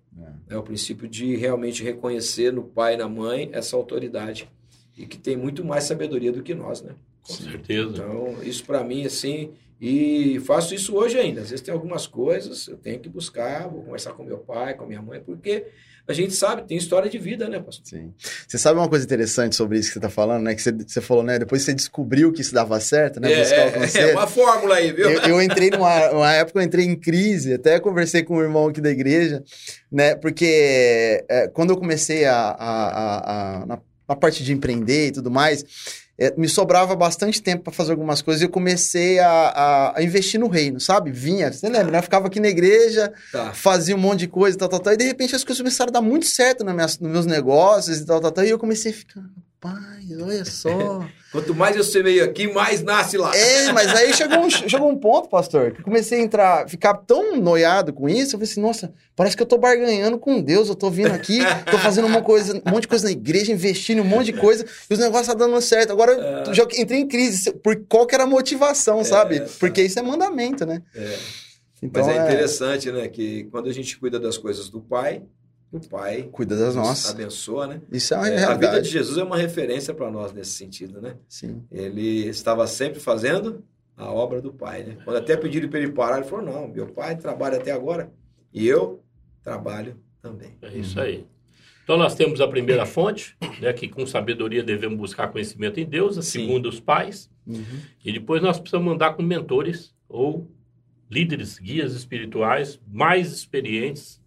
[0.49, 0.55] É.
[0.55, 4.51] é o princípio de realmente reconhecer no pai e na mãe essa autoridade.
[4.97, 6.95] E que tem muito mais sabedoria do que nós, né?
[7.23, 7.91] Com certeza.
[7.91, 9.53] Então, isso para mim, assim,
[9.85, 11.41] e faço isso hoje ainda.
[11.41, 14.87] Às vezes tem algumas coisas, eu tenho que buscar, vou conversar com meu pai, com
[14.87, 15.67] minha mãe, porque
[16.07, 17.85] a gente sabe, tem história de vida, né, pastor?
[17.85, 18.15] Sim.
[18.47, 20.55] Você sabe uma coisa interessante sobre isso que você está falando, né?
[20.55, 21.37] Que você, você, falou, né?
[21.37, 23.33] Depois você descobriu que isso dava certo, né?
[23.33, 25.11] É, é uma fórmula aí, viu?
[25.11, 28.69] Eu, eu entrei numa uma época, eu entrei em crise, até conversei com um irmão
[28.69, 29.43] aqui da igreja,
[29.91, 30.15] né?
[30.15, 35.13] Porque é, quando eu comecei a, a, a, a na, na parte de empreender e
[35.13, 36.02] tudo mais, é,
[36.37, 40.39] me sobrava bastante tempo para fazer algumas coisas e eu comecei a, a, a, investir
[40.39, 41.11] no reino, sabe?
[41.11, 41.99] Vinha, você lembra, né?
[41.99, 43.53] Eu ficava aqui na igreja, tá.
[43.53, 45.93] fazia um monte de coisa, tal, tal, tal, e de repente as coisas começaram a
[45.93, 49.23] dar muito certo nos meus negócios e tal, tal, tal, e eu comecei a ficar,
[49.63, 51.07] Rapaz, olha só.
[51.31, 53.35] Quanto mais eu semeio aqui, mais nasce lá.
[53.35, 56.95] É, mas aí chegou um, chegou um ponto, pastor, que eu comecei a entrar, ficar
[56.95, 60.69] tão noiado com isso, eu falei assim, nossa, parece que eu tô barganhando com Deus,
[60.69, 61.39] eu tô vindo aqui,
[61.71, 64.33] tô fazendo uma coisa, um monte de coisa na igreja, investindo em um monte de
[64.33, 65.93] coisa, e os negócios tá dando certo.
[65.93, 66.51] Agora é.
[66.51, 69.41] eu já entrei em crise, por qual que era a motivação, é, sabe?
[69.41, 69.49] Tá.
[69.61, 70.83] Porque isso é mandamento, né?
[70.93, 71.19] É.
[71.81, 75.23] Então, mas é, é interessante, né, que quando a gente cuida das coisas do pai,
[75.73, 77.11] o Pai cuida das nossas.
[77.11, 77.81] Abençoa, né?
[77.91, 81.01] Isso é uma é, A vida de Jesus é uma referência para nós nesse sentido,
[81.01, 81.17] né?
[81.27, 81.63] Sim.
[81.73, 83.65] Ele estava sempre fazendo
[83.97, 84.99] a obra do Pai, né?
[85.03, 88.13] Quando até pediram para ele parar, ele falou: "Não, meu Pai trabalha até agora
[88.53, 89.03] e eu
[89.43, 90.59] trabalho também".
[90.61, 91.27] É isso aí.
[91.83, 96.17] Então nós temos a primeira fonte, né, que com sabedoria devemos buscar conhecimento em Deus,
[96.17, 97.81] a segunda os pais, uhum.
[98.05, 100.49] e depois nós precisamos andar com mentores ou
[101.11, 104.22] líderes, guias espirituais mais experientes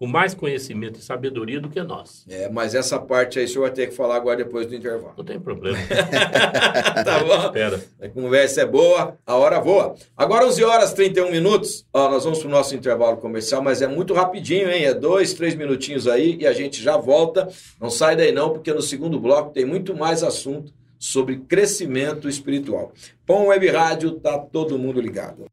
[0.00, 2.24] com mais conhecimento e sabedoria do que nós.
[2.26, 5.12] É, mas essa parte aí o senhor vai ter que falar agora depois do intervalo.
[5.14, 5.76] Não tem problema.
[7.04, 7.44] tá bom?
[7.44, 7.84] Espera.
[8.00, 9.94] A conversa é boa, a hora voa.
[10.16, 13.86] Agora 11 horas 31 minutos, ó, nós vamos para o nosso intervalo comercial, mas é
[13.86, 14.86] muito rapidinho, hein?
[14.86, 17.46] É dois, três minutinhos aí e a gente já volta.
[17.78, 22.90] Não sai daí não, porque no segundo bloco tem muito mais assunto sobre crescimento espiritual.
[23.26, 25.44] Pão Web Rádio, tá todo mundo ligado.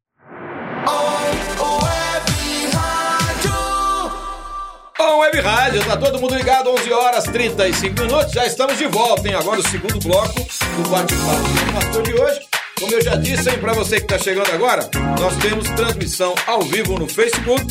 [5.08, 9.26] Bom, Web Rádio, tá todo mundo ligado, 11 horas 35 minutos, já estamos de volta,
[9.26, 9.36] hein?
[9.36, 12.42] Agora o segundo bloco do bate-papo de hoje.
[12.78, 16.62] Como eu já disse, hein, para você que está chegando agora, nós temos transmissão ao
[16.62, 17.64] vivo no Facebook.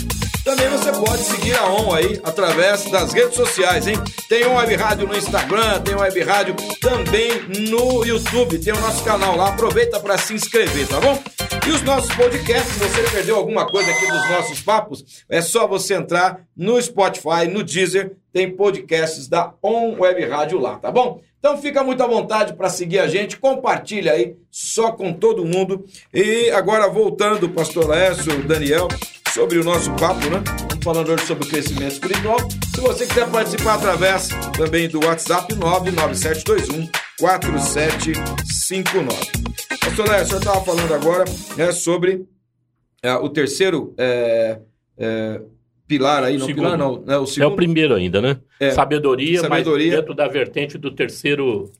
[0.46, 3.96] Também você pode seguir a ON aí através das redes sociais, hein?
[4.28, 7.32] Tem Web Rádio no Instagram, tem Web Rádio também
[7.68, 9.48] no YouTube, tem o nosso canal lá.
[9.48, 11.20] Aproveita para se inscrever, tá bom?
[11.66, 15.66] E os nossos podcasts, se você perdeu alguma coisa aqui dos nossos papos, é só
[15.66, 21.20] você entrar no Spotify, no Deezer, tem podcasts da On Web Rádio lá, tá bom?
[21.40, 25.84] Então fica muito à vontade para seguir a gente, compartilha aí só com todo mundo.
[26.14, 28.86] E agora voltando, pastor Lécio, Daniel,
[29.36, 30.42] sobre o nosso papo, né?
[30.48, 32.38] Estamos falando hoje sobre o crescimento espiritual.
[32.74, 36.88] Se você quiser participar através também do WhatsApp 99721
[37.20, 39.18] 4759.
[39.78, 42.24] Pastor Léo, o senhor estava falando agora né, sobre
[43.02, 44.58] é, o terceiro é,
[44.96, 45.42] é,
[45.86, 46.64] pilar aí, não segundo.
[46.64, 47.50] pilar não, né, o segundo.
[47.50, 48.38] É o primeiro ainda, né?
[48.58, 51.70] É, sabedoria, sabedoria, mas dentro da vertente do terceiro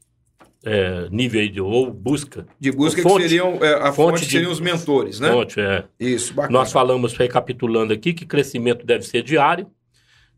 [0.66, 2.44] é, nível aí de, ou busca.
[2.58, 5.30] De busca fonte, que seriam, é, a fonte, fonte seriam os mentores, né?
[5.30, 5.84] Fonte, é.
[5.98, 6.58] Isso, bacana.
[6.58, 9.68] Nós falamos, recapitulando aqui, que crescimento deve ser diário,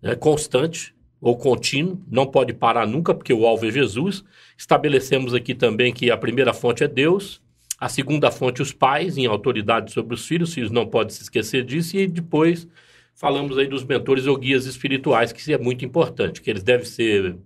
[0.03, 4.23] né, constante, ou contínuo, não pode parar nunca, porque o alvo é Jesus.
[4.57, 7.41] Estabelecemos aqui também que a primeira fonte é Deus,
[7.81, 11.23] a segunda fonte os pais, em autoridade sobre os filhos, os filhos não podem se
[11.23, 12.69] esquecer disso, e depois
[13.15, 17.37] falamos aí dos mentores ou guias espirituais, que é muito importante, que eles devem ser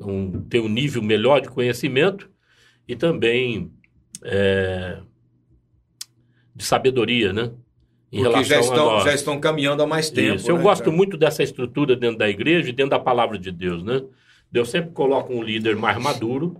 [0.00, 2.30] um, ter um nível melhor de conhecimento
[2.86, 3.72] e também
[4.24, 4.98] é,
[6.54, 7.52] de sabedoria, né?
[8.10, 10.36] Em Porque já estão, já estão caminhando há mais tempo.
[10.36, 10.50] Isso.
[10.50, 13.82] Eu né, gosto muito dessa estrutura dentro da igreja e dentro da palavra de Deus,
[13.82, 14.02] né?
[14.50, 16.56] Deus sempre coloca um líder mais maduro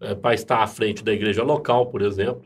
[0.00, 2.42] é, para estar à frente da igreja local, por exemplo.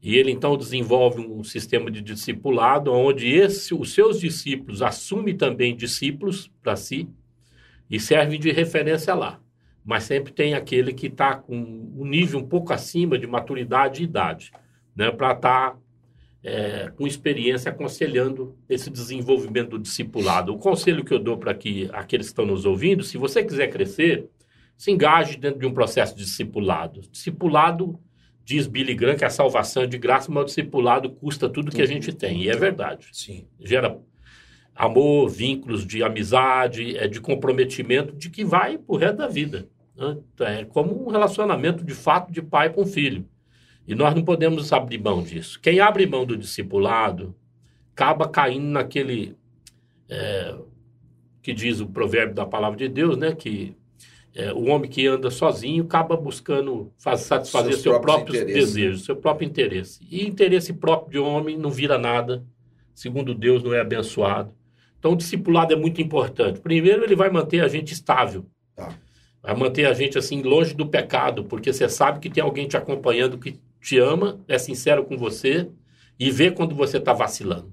[0.00, 5.74] E ele então desenvolve um sistema de discipulado, onde esse, os seus discípulos assumem também
[5.74, 7.08] discípulos para si
[7.90, 9.40] e servem de referência lá.
[9.88, 14.04] Mas sempre tem aquele que está com um nível um pouco acima de maturidade e
[14.04, 14.52] idade,
[14.94, 15.78] né, para estar tá,
[16.44, 20.52] é, com experiência aconselhando esse desenvolvimento do discipulado.
[20.52, 23.68] O conselho que eu dou para que aqueles que estão nos ouvindo, se você quiser
[23.68, 24.28] crescer,
[24.76, 27.00] se engaje dentro de um processo de discipulado.
[27.10, 27.98] Discipulado,
[28.44, 31.80] diz Billy Graham, que a salvação é de graça, mas o discipulado custa tudo que
[31.80, 32.42] a gente tem.
[32.42, 33.08] E é verdade.
[33.10, 33.48] Sim.
[33.58, 33.98] Gera
[34.74, 39.66] amor, vínculos de amizade, é de comprometimento, de que vai pro resto da vida.
[40.40, 43.26] É como um relacionamento de fato de pai com filho.
[43.86, 45.58] E nós não podemos abrir mão disso.
[45.60, 47.34] Quem abre mão do discipulado
[47.92, 49.34] acaba caindo naquele
[50.08, 50.54] é,
[51.42, 53.34] que diz o provérbio da palavra de Deus, né?
[53.34, 53.74] Que
[54.34, 59.16] é, o homem que anda sozinho acaba buscando faz, satisfazer Seus seu próprio desejo, seu
[59.16, 60.06] próprio interesse.
[60.08, 62.44] E interesse próprio de homem não vira nada,
[62.94, 64.54] segundo Deus, não é abençoado.
[64.98, 66.60] Então, o discipulado é muito importante.
[66.60, 68.44] Primeiro, ele vai manter a gente estável.
[69.48, 72.76] Vai manter a gente assim longe do pecado, porque você sabe que tem alguém te
[72.76, 75.66] acompanhando que te ama, é sincero com você
[76.20, 77.72] e vê quando você está vacilando.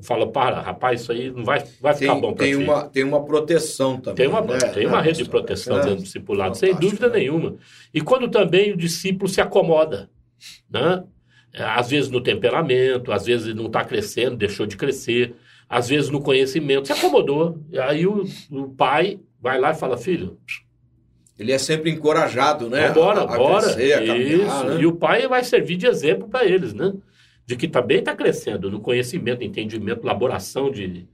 [0.00, 2.54] Fala, para, rapaz, isso aí não vai, vai ficar tem, bom para ti.
[2.54, 4.14] Uma, tem uma proteção também.
[4.14, 4.58] Tem uma, né?
[4.72, 7.18] tem uma é, rede de proteção é, dentro do discipulado, sem dúvida né?
[7.18, 7.56] nenhuma.
[7.92, 10.08] E quando também o discípulo se acomoda,
[10.70, 11.04] né?
[11.52, 15.34] Às vezes no temperamento, às vezes não está crescendo, deixou de crescer,
[15.68, 17.60] às vezes no conhecimento, se acomodou.
[17.70, 20.38] E aí o, o pai vai lá e fala, filho,
[21.38, 22.90] ele é sempre encorajado, né?
[22.90, 23.82] Bora, bora.
[23.82, 24.64] Isso.
[24.64, 24.80] Né?
[24.80, 26.92] E o pai vai servir de exemplo para eles, né?
[27.46, 31.06] De que também está crescendo no conhecimento, entendimento, elaboração de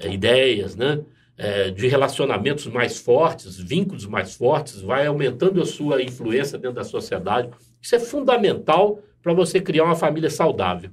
[0.00, 1.00] é, ideias, né?
[1.36, 6.84] É, de relacionamentos mais fortes, vínculos mais fortes, vai aumentando a sua influência dentro da
[6.84, 7.48] sociedade.
[7.80, 10.90] Isso é fundamental para você criar uma família saudável.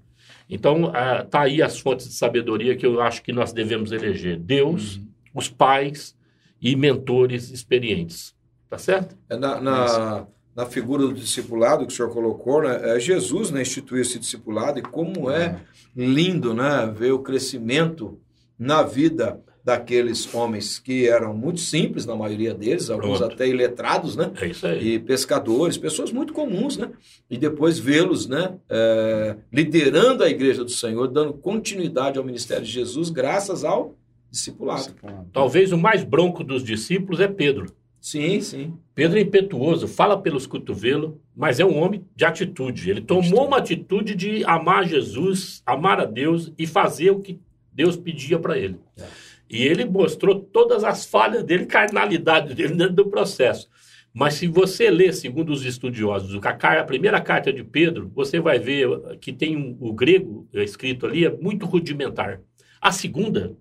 [0.48, 0.92] Então,
[1.24, 5.08] está aí as fontes de sabedoria que eu acho que nós devemos eleger: Deus, uhum.
[5.34, 6.16] os pais
[6.62, 8.36] e mentores experientes.
[8.70, 9.16] Tá certo?
[9.30, 12.96] É na, na, na, figura do discipulado que o senhor colocou, né?
[12.96, 15.62] É Jesus né, instituiu esse discipulado e como é
[15.96, 18.20] lindo né, ver o crescimento
[18.58, 23.34] na vida daqueles homens que eram muito simples, na maioria deles, alguns Pronto.
[23.34, 24.32] até iletrados, né?
[24.40, 24.94] É isso aí.
[24.94, 26.92] E pescadores, pessoas muito comuns, né?
[27.28, 28.60] E depois vê-los, né?
[28.70, 33.96] É, liderando a igreja do Senhor, dando continuidade ao ministério de Jesus, graças ao
[34.30, 34.82] discipulado.
[34.82, 35.30] discipulado.
[35.34, 37.74] Talvez o mais bronco dos discípulos é Pedro.
[38.06, 38.78] Sim, sim.
[38.94, 42.88] Pedro é impetuoso, fala pelos cotovelos, mas é um homem de atitude.
[42.88, 47.40] Ele tomou uma atitude de amar Jesus, amar a Deus e fazer o que
[47.74, 48.80] Deus pedia para ele.
[48.96, 49.06] É.
[49.50, 53.68] E ele mostrou todas as falhas dele, carnalidade dele dentro do processo.
[54.14, 59.18] Mas se você ler, segundo os estudiosos, a, primeira carta de Pedro, você vai ver
[59.20, 62.40] que tem um, o grego escrito ali, é muito rudimentar.
[62.80, 63.58] A segunda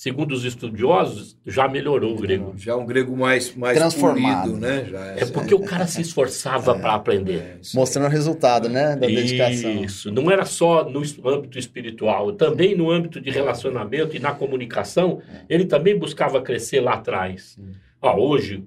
[0.00, 2.54] segundo os estudiosos, já melhorou o grego.
[2.56, 4.86] Já um grego mais, mais transformado, polido, né?
[4.90, 7.36] Já é, é porque o cara se esforçava é, para aprender.
[7.36, 8.96] É, Mostrando o resultado, né?
[8.96, 9.84] Da dedicação.
[9.84, 10.10] Isso.
[10.10, 15.66] Não era só no âmbito espiritual, também no âmbito de relacionamento e na comunicação, ele
[15.66, 17.58] também buscava crescer lá atrás.
[18.00, 18.64] Ó, hoje,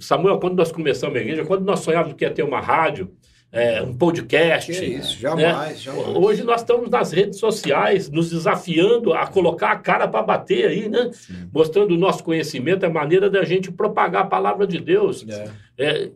[0.00, 3.12] Samuel, quando nós começamos a igreja, quando nós sonhávamos que ia ter uma rádio,
[3.52, 4.72] é, um podcast.
[4.72, 5.74] Que isso, jamais, né?
[5.76, 6.16] jamais.
[6.16, 10.88] Hoje nós estamos nas redes sociais, nos desafiando a colocar a cara para bater aí,
[10.88, 11.10] né?
[11.12, 11.48] Sim.
[11.52, 15.24] Mostrando o nosso conhecimento, a maneira da gente propagar a palavra de Deus.
[15.28, 15.50] É.
[15.78, 16.10] É,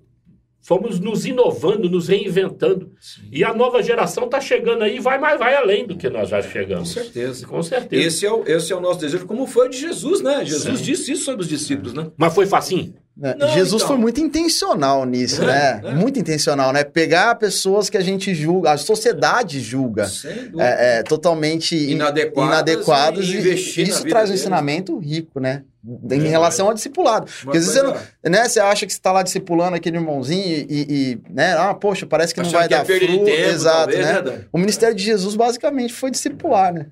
[0.62, 2.92] fomos nos inovando, nos reinventando.
[3.00, 3.22] Sim.
[3.32, 6.28] E a nova geração está chegando aí e vai, mais, vai além do que nós
[6.28, 6.94] já chegamos.
[6.94, 7.46] Com certeza.
[7.46, 8.06] Com certeza.
[8.06, 10.44] Esse é o, esse é o nosso desejo, como foi de Jesus, né?
[10.44, 10.84] Jesus Sim.
[10.84, 12.06] disse isso sobre os discípulos, né?
[12.16, 12.94] Mas foi facinho?
[13.16, 13.34] Né?
[13.38, 13.88] Não, Jesus então.
[13.88, 15.80] foi muito intencional nisso, né?
[15.84, 15.92] É.
[15.92, 16.84] Muito intencional, né?
[16.84, 20.10] Pegar pessoas que a gente julga, a sociedade julga
[20.58, 25.64] é, é, totalmente inadequadas, inadequadas e, e isso traz um ensinamento rico, né?
[25.84, 27.26] Em é, relação ao discipulado.
[27.42, 30.44] Porque às vezes você, não, né, você acha que você está lá discipulando aquele irmãozinho
[30.46, 31.54] e, e, né?
[31.56, 33.24] Ah, poxa, parece que Achando não vai dar fruto.
[33.24, 34.22] Tempo, Exato, talvez, né?
[34.22, 34.44] né?
[34.52, 36.86] O ministério de Jesus basicamente foi discipular, né?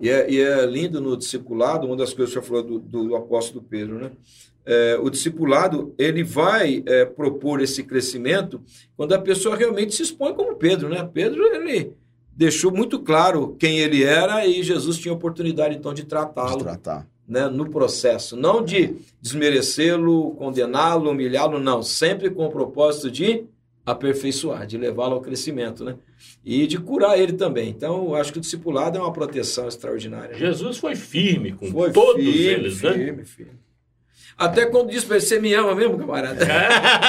[0.00, 3.16] E é, e é lindo no discipulado, uma das coisas que você falou do, do
[3.16, 4.10] apóstolo Pedro, né?
[4.64, 8.60] é, o discipulado ele vai é, propor esse crescimento
[8.96, 11.08] quando a pessoa realmente se expõe como Pedro, né?
[11.12, 11.92] Pedro ele
[12.34, 17.06] deixou muito claro quem ele era e Jesus tinha oportunidade então de De tratá-lo tratar.
[17.28, 23.44] Né, no processo, não de desmerecê-lo, condená-lo, humilhá-lo, não, sempre com o propósito de
[23.84, 25.96] aperfeiçoar, de levá-lo ao crescimento, né?
[26.44, 27.68] E de curar ele também.
[27.68, 30.36] Então, eu acho que o discipulado é uma proteção extraordinária.
[30.36, 32.92] Jesus foi firme com Foi todos firme, eles, né?
[32.92, 33.62] firme, firme.
[34.38, 36.44] Até quando disse pra ele, você me ama mesmo, camarada?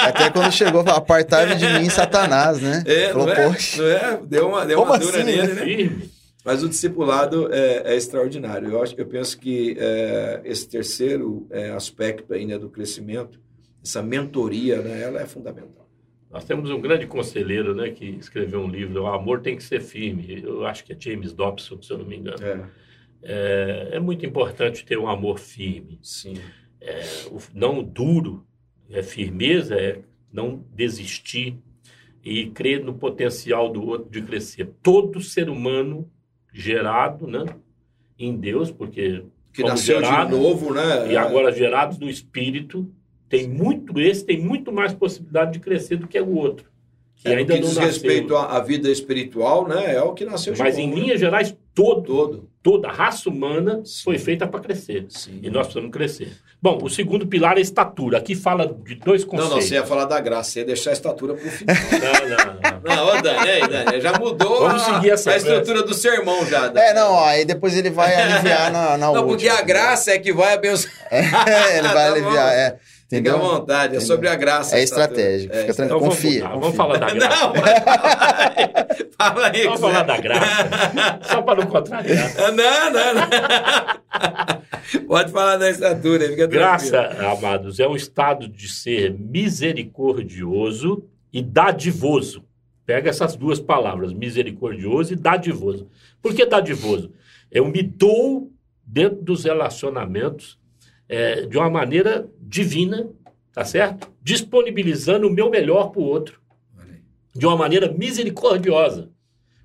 [0.08, 2.82] Até quando chegou, falou, apartai de mim, Satanás, né?
[2.86, 3.48] É, falou, não é?
[3.48, 3.82] poxa.
[3.82, 4.20] Não é?
[4.24, 5.54] Deu uma, deu Como uma dura assim, nele, né?
[5.54, 5.64] né?
[5.64, 6.13] Firme.
[6.44, 8.70] Mas o discipulado é, é extraordinário.
[8.70, 13.40] Eu, acho, eu penso que é, esse terceiro é, aspecto ainda do crescimento,
[13.82, 15.88] essa mentoria, né, ela é fundamental.
[16.30, 19.80] Nós temos um grande conselheiro, né, que escreveu um livro, O Amor Tem que Ser
[19.80, 20.42] Firme.
[20.42, 22.44] Eu acho que é James Dobson, se eu não me engano.
[22.44, 22.64] É,
[23.22, 25.98] É, é muito importante ter um amor firme.
[26.02, 26.34] sim.
[27.30, 28.46] O não duro,
[28.90, 31.56] é firmeza, é não desistir
[32.22, 34.68] e crer no potencial do outro de crescer.
[34.82, 36.10] Todo ser humano
[36.54, 37.44] gerado, né,
[38.16, 41.12] em Deus, porque Que nasceu gerado, de novo, né?
[41.12, 42.88] e agora gerados no espírito,
[43.28, 46.70] tem muito esse tem muito mais possibilidade de crescer do que o outro.
[47.24, 47.90] Que é, no ainda que não diz nasceu.
[47.92, 49.94] respeito à, à vida espiritual, né?
[49.94, 50.94] É o que nasceu Mas em né?
[50.94, 52.48] linhas gerais, todo, todo.
[52.62, 54.02] toda a raça humana Sim.
[54.04, 55.06] foi feita para crescer.
[55.08, 55.40] Sim.
[55.42, 56.32] E nós precisamos crescer.
[56.60, 58.18] Bom, o segundo pilar é a estatura.
[58.18, 59.54] Aqui fala de dois Não, conceitos.
[59.54, 61.74] não, você ia falar da graça, você ia deixar a estatura pro final.
[61.92, 62.96] não, não, não.
[62.96, 66.44] não, ô Dani, aí, Dani, já mudou Vamos a, seguir a a estrutura do sermão
[66.46, 66.68] já.
[66.68, 66.86] Dani.
[66.88, 69.58] É, não, ó, aí depois ele vai aliviar na, na Não, porque última.
[69.58, 70.92] a graça é que vai abençoar.
[71.10, 72.52] É, ele vai Tá aliviar, bom.
[72.52, 72.76] é.
[73.16, 73.36] Fica Entendeu?
[73.36, 74.06] à vontade, é Entendeu?
[74.06, 74.76] sobre a graça.
[74.78, 76.40] É estratégico, É, fica tranquilo, Então vamos, confia.
[76.42, 76.58] confia.
[76.60, 77.46] vamos falar da graça.
[77.46, 79.64] Não, mas- fala aí.
[79.64, 81.20] Vamos falar da graça.
[81.30, 82.32] Só para não contrariar.
[82.52, 85.06] Não, não, não.
[85.08, 87.30] Pode falar da estatura, fica Graça, tranquilo.
[87.30, 92.44] amados, é um estado de ser misericordioso e dadivoso.
[92.86, 95.88] Pega essas duas palavras, misericordioso e dadivoso.
[96.20, 97.10] Por que dadivoso?
[97.50, 98.50] Eu me dou
[98.86, 100.58] dentro dos relacionamentos
[101.08, 103.08] é, de uma maneira divina,
[103.52, 104.12] tá certo?
[104.22, 106.40] Disponibilizando o meu melhor para o outro,
[107.34, 109.10] de uma maneira misericordiosa,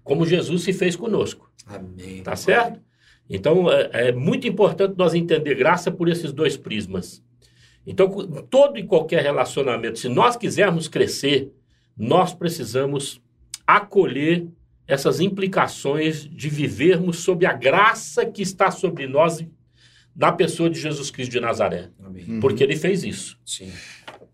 [0.04, 1.52] como Jesus se fez conosco.
[1.67, 2.23] Amém.
[2.23, 2.82] Tá certo?
[3.30, 7.23] Então, é, é muito importante nós entender graça por esses dois prismas.
[7.86, 8.10] Então,
[8.49, 11.52] todo e qualquer relacionamento, se nós quisermos crescer,
[11.95, 13.21] nós precisamos
[13.65, 14.47] acolher
[14.88, 19.45] essas implicações de vivermos sob a graça que está sobre nós
[20.19, 21.88] na pessoa de Jesus Cristo de Nazaré.
[22.05, 22.41] Amém.
[22.41, 23.38] Porque ele fez isso.
[23.45, 23.71] Sim.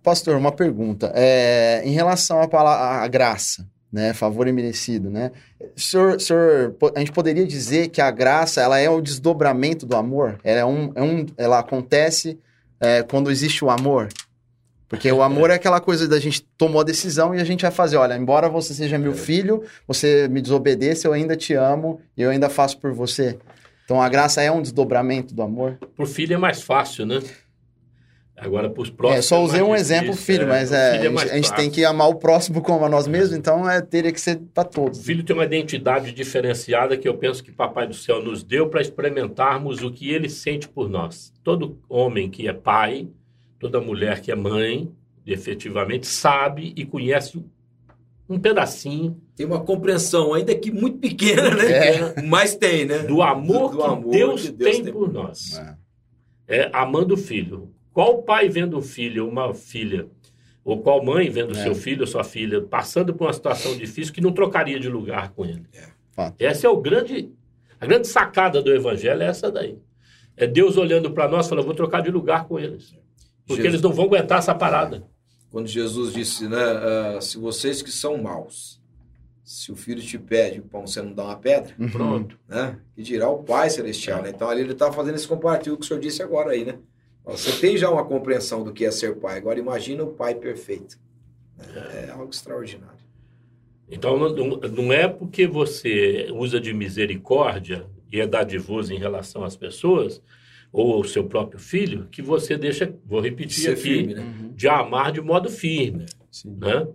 [0.02, 1.12] Pastor, uma pergunta.
[1.14, 4.12] É, em relação à palavra à graça, né?
[4.12, 5.32] Favor imerecido, né?
[5.76, 10.40] Senhor, senhor, a gente poderia dizer que a graça ela é o desdobramento do amor?
[10.44, 12.40] Ela, é um, é um, ela acontece
[12.80, 14.10] é, quando existe o amor?
[14.90, 17.72] Porque o amor é aquela coisa da gente tomou a decisão e a gente vai
[17.72, 22.24] fazer, olha, embora você seja meu filho, você me desobedeça, eu ainda te amo e
[22.24, 23.38] eu ainda faço por você.
[23.86, 25.78] Então a graça é um desdobramento do amor?
[25.96, 27.22] Por filho é mais fácil, né?
[28.38, 29.26] Agora, para os próximos.
[29.26, 31.36] É, só usei é um exemplo, filho, mas pro é, filho a gente, mais a
[31.36, 34.42] gente tem que amar o próximo como a nós mesmos, então é, teria que ser
[34.54, 35.00] para todos.
[35.00, 38.68] O filho tem uma identidade diferenciada que eu penso que Papai do Céu nos deu
[38.68, 41.32] para experimentarmos o que ele sente por nós.
[41.44, 43.08] Todo homem que é pai,
[43.58, 44.92] toda mulher que é mãe,
[45.26, 47.38] efetivamente sabe e conhece
[48.28, 51.72] um pedacinho Tem uma compreensão, ainda que muito pequena, né?
[52.18, 52.22] É.
[52.26, 53.00] Mas tem, né?
[53.00, 55.58] do amor, Do que, amor Deus que Deus tem, tem por nós.
[55.58, 55.76] É.
[56.48, 57.72] É amando o filho.
[57.94, 60.08] Qual pai vendo um filho ou uma filha,
[60.64, 61.64] ou qual mãe vendo É.
[61.64, 65.32] seu filho ou sua filha passando por uma situação difícil que não trocaria de lugar
[65.32, 65.64] com ele?
[66.12, 66.36] Fato.
[66.40, 67.32] Essa é o grande,
[67.80, 69.78] a grande sacada do evangelho é essa daí.
[70.38, 72.94] É Deus olhando para nós e falando, vou trocar de lugar com eles.
[73.48, 75.04] Porque Jesus- eles não vão aguentar essa parada.
[75.56, 76.58] Quando Jesus disse, né?
[76.62, 78.82] ah, se vocês que são maus,
[79.42, 81.90] se o filho te pede o pão, você não dá uma pedra, Uhum.
[81.90, 82.38] Pronto.
[82.46, 82.78] né?
[82.94, 84.32] Que dirá o Pai Celestial, né?
[84.36, 86.78] Então ali ele está fazendo esse compartilho que o senhor disse agora aí, né?
[87.24, 89.38] Você tem já uma compreensão do que é ser pai.
[89.38, 90.98] Agora imagina o pai perfeito.
[91.58, 93.00] É algo extraordinário.
[93.90, 99.46] Então não, não- não é porque você usa de misericórdia e é dadivoso em relação
[99.46, 100.22] às pessoas,
[100.76, 104.22] ou ao seu próprio filho, que você deixa, vou repetir Ser aqui, firme, né?
[104.22, 104.52] Uhum.
[104.54, 106.06] de amar de modo firme.
[106.30, 106.58] Sim.
[106.60, 106.86] né?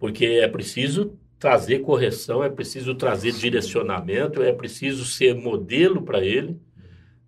[0.00, 6.56] Porque é preciso trazer correção, é preciso trazer direcionamento, é preciso ser modelo para ele.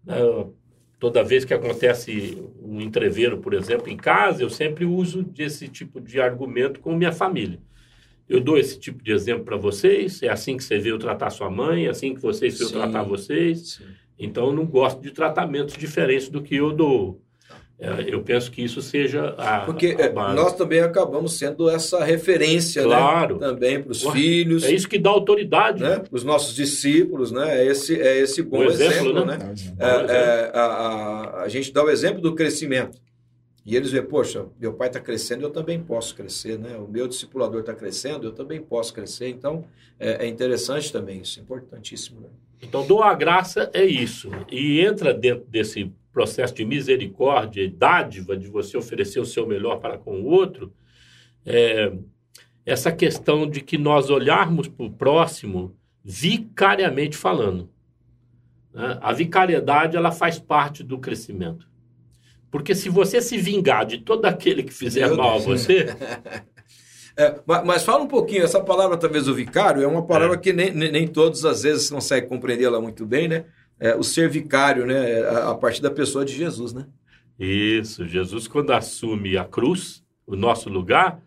[0.05, 0.17] né?
[0.99, 6.01] Toda vez que acontece um entreveiro, por exemplo, em casa, eu sempre uso desse tipo
[6.01, 7.59] de argumento com minha família.
[8.29, 11.51] Eu dou esse tipo de exemplo para vocês, é assim que você veio tratar sua
[11.51, 12.75] mãe, é assim que vocês veio Sim.
[12.77, 13.73] tratar vocês.
[13.73, 13.85] Sim.
[14.25, 17.21] Então, eu não gosto de tratamentos diferentes do que eu dou.
[17.79, 19.61] É, eu penso que isso seja a.
[19.61, 20.37] Porque a é, base.
[20.37, 23.41] nós também acabamos sendo essa referência, Claro.
[23.41, 23.49] né?
[23.49, 25.83] Também para os filhos, É isso que dá autoridade.
[25.83, 25.99] né?
[25.99, 27.59] Para os nossos discípulos, né?
[27.61, 29.37] É esse, é esse bom exemplo, exemplo, né?
[29.37, 29.55] né?
[29.81, 32.97] É, é, a, a, a gente dá o exemplo do crescimento.
[33.65, 36.77] E eles veem, poxa, meu pai está crescendo, eu também posso crescer, né?
[36.77, 39.29] O meu discipulador está crescendo, eu também posso crescer.
[39.29, 39.65] Então,
[40.01, 42.29] é, é interessante também isso, importantíssimo, né?
[42.61, 44.31] Então, doar graça é isso.
[44.51, 49.79] E entra dentro desse processo de misericórdia e dádiva de você oferecer o seu melhor
[49.79, 50.73] para com o outro,
[51.47, 51.93] é,
[52.67, 57.71] essa questão de que nós olharmos para o próximo vicariamente falando.
[58.73, 58.99] né?
[59.01, 61.72] A vicariedade ela faz parte do crescimento.
[62.53, 65.63] Porque se você se vingar de todo aquele que fizer Meu mal a Deus.
[65.67, 65.87] você,
[67.17, 70.39] É, ma- mas, fala um pouquinho, essa palavra, talvez, o vicário, é uma palavra É.
[70.39, 73.45] que nem, nem, nem todos, às vezes, conseguem compreendê-la muito bem, né?
[73.81, 75.21] É, o ser vicário, né?
[75.21, 76.87] É A, a partir da pessoa de Jesus, né?
[77.39, 81.21] Isso, Jesus, quando assume a cruz, o nosso lugar,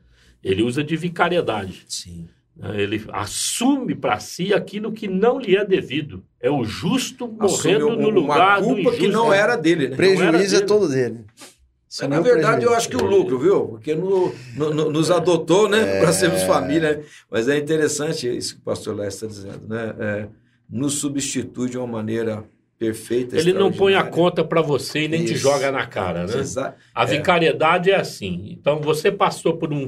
[0.44, 1.84] ele usa de vicariedade.
[1.88, 2.30] Sim.
[2.56, 2.82] Né?
[2.82, 6.24] Ele assume para si aquilo que não lhe é devido.
[6.42, 9.00] É o justo Assume morrendo no uma lugar do culpa injusto.
[9.00, 9.96] que não era dele, né?
[9.96, 11.26] Prejuízo é todo dele.
[11.28, 11.46] Mas,
[11.88, 12.76] Só na verdade, eu prejuízo.
[12.76, 13.68] acho que o lucro, viu?
[13.68, 16.00] Porque no, no- no- nos adotou, né?
[16.00, 17.04] Para sermos família.
[17.32, 19.96] Mas é interessante isso que o pastor Léo está dizendo, né?
[20.00, 20.28] É,
[20.70, 22.44] nos substitui de uma maneira
[22.78, 23.38] perfeita.
[23.38, 25.44] Ele não põe a conta para você e nem te Isso.
[25.44, 26.38] joga na cara, né?
[26.40, 27.06] Exa- A É.
[27.06, 28.50] vicariedade é assim.
[28.60, 29.88] Então, você passou por um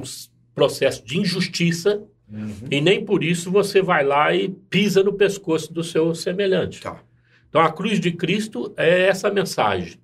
[0.54, 2.68] processo de injustiça Uhum.
[2.70, 6.80] e nem por isso você vai lá e pisa no pescoço do seu semelhante.
[6.80, 7.00] Tá.
[7.48, 9.98] Então, a cruz de Cristo é essa mensagem.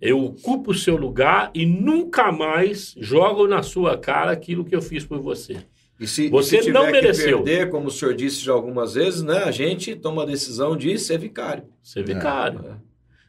[0.00, 4.82] Eu ocupo o seu lugar e nunca mais jogo na sua cara aquilo que eu
[4.82, 5.56] fiz por você.
[5.98, 7.42] E se, Você e se não mereceu.
[7.42, 9.44] perder, como o senhor disse já algumas vezes, né?
[9.44, 11.64] A gente toma a decisão de ser vicário.
[11.82, 12.60] Ser vicário.
[12.60, 12.86] É.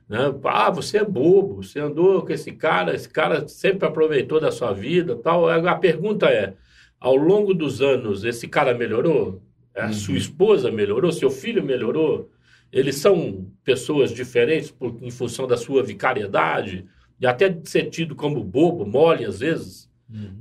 [0.09, 0.33] Né?
[0.43, 4.73] Ah, você é bobo, você andou com esse cara, esse cara sempre aproveitou da sua
[4.73, 5.49] vida tal.
[5.49, 6.53] A pergunta é,
[6.99, 9.41] ao longo dos anos, esse cara melhorou?
[9.75, 11.11] A sua esposa melhorou?
[11.11, 12.31] Seu filho melhorou?
[12.71, 16.85] Eles são pessoas diferentes por, em função da sua vicariedade?
[17.19, 19.89] E até de ser tido como bobo, mole às vezes,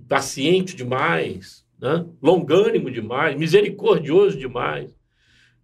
[0.08, 2.04] paciente demais, né?
[2.22, 4.96] longânimo demais, misericordioso demais.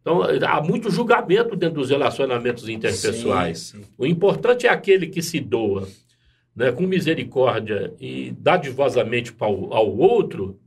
[0.00, 3.58] Então, há muito julgamento dentro dos relacionamentos interpessoais.
[3.58, 3.84] Sim, sim.
[3.96, 5.88] O importante é aquele que se doa
[6.54, 10.58] né, com misericórdia e dadivosamente ao, ao outro,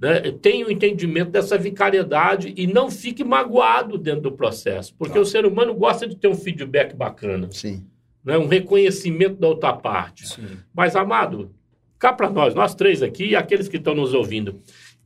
[0.00, 4.94] né, tenha o entendimento dessa vicariedade e não fique magoado dentro do processo.
[4.96, 5.20] Porque Tá.
[5.20, 7.84] o ser humano gosta de ter um feedback bacana, Sim.
[8.24, 10.28] né, um reconhecimento da outra parte.
[10.28, 10.58] Sim.
[10.74, 11.54] Mas, amado,
[11.98, 14.60] cá para nós, nós três aqui e aqueles que estão nos ouvindo,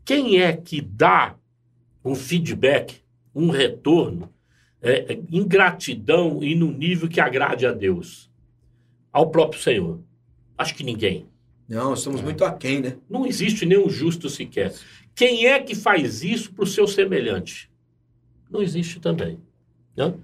[0.04, 1.34] quem é que dá
[2.04, 3.02] um feedback,
[3.34, 4.32] um retorno
[4.80, 8.30] é, é, em gratidão e no nível que agrade a Deus?
[9.12, 10.00] Ao próprio Senhor.
[10.56, 11.26] Acho que ninguém.
[11.68, 12.96] Não, estamos muito aquém, né?
[13.10, 14.72] Não existe nenhum justo sequer.
[15.14, 17.70] Quem é que faz isso para o seu semelhante?
[18.50, 19.38] Não existe também.
[19.96, 20.14] né?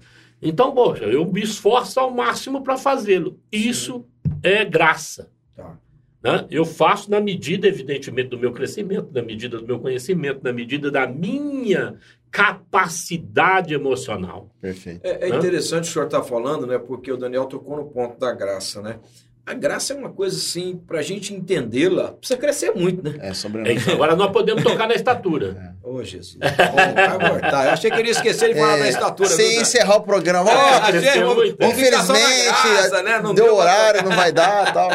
[0.41, 3.39] Então, poxa, eu me esforço ao máximo para fazê-lo.
[3.51, 4.05] Isso
[4.41, 5.29] é graça.
[5.55, 5.77] Tá.
[6.23, 6.47] né?
[6.49, 10.89] Eu faço na medida, evidentemente, do meu crescimento, na medida do meu conhecimento, na medida
[10.89, 11.97] da minha
[12.31, 14.49] capacidade emocional.
[14.59, 15.05] Perfeito.
[15.05, 16.77] É, é interessante o senhor estar falando, né?
[16.77, 18.99] Porque o Daniel tocou no ponto da graça, né?
[19.47, 23.15] A graça é uma coisa assim, para a gente entendê-la, precisa crescer muito, né?
[23.21, 23.75] É É sobrenome.
[23.75, 23.91] isso.
[23.91, 25.75] Agora nós podemos tocar na estatura.
[25.83, 26.37] Ô, Jesus.
[26.39, 27.65] Bom, vai voltar.
[27.65, 29.29] Eu achei que ele ia esquecer de falar da estatura.
[29.29, 30.49] Sem viu, encerrar o programa.
[30.49, 32.43] É, Ó, a gente- vamos- Infelizmente,
[32.73, 33.19] graça, né?
[33.21, 34.89] Não deu deu horário, não vai dar tal.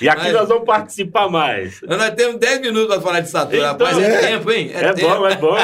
[0.00, 1.80] E aqui Mas- nós vamos participar mais.
[1.82, 3.98] Nós temos 10 minutos para falar de estatura, Então, rapaz.
[3.98, 4.18] É, é.
[4.28, 4.70] tempo, hein?
[4.72, 5.08] É, tempo.
[5.18, 5.56] bom, é bom.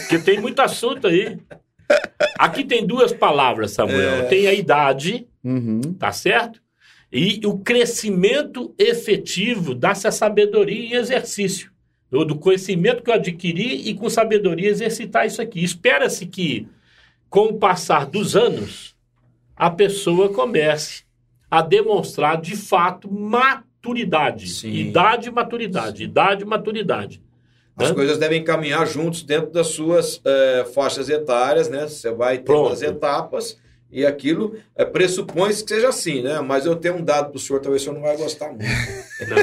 [0.00, 1.38] Porque tem muito assunto aí.
[2.38, 4.16] Aqui tem duas palavras, Samuel.
[4.16, 4.22] É.
[4.22, 5.94] Tem a idade, Uhum.
[5.94, 6.60] tá certo?
[7.12, 11.70] E o crescimento efetivo dessa sabedoria em exercício.
[12.10, 15.62] Eu, do conhecimento que eu adquiri e com sabedoria exercitar isso aqui.
[15.62, 16.68] Espera-se que,
[17.30, 18.96] com o passar dos anos,
[19.54, 21.04] a pessoa comece
[21.50, 24.48] a demonstrar de fato maturidade.
[24.48, 24.72] Sim.
[24.72, 26.04] Idade e maturidade.
[26.04, 27.22] Idade e maturidade.
[27.76, 27.94] As Hã?
[27.94, 31.86] coisas devem caminhar juntos dentro das suas eh, faixas etárias, né?
[31.86, 33.58] Você vai ter as etapas
[33.96, 36.38] e aquilo eh, pressupõe que seja assim, né?
[36.42, 38.62] Mas eu tenho um dado para o senhor, talvez o senhor não vai gostar muito.
[39.26, 39.36] Não,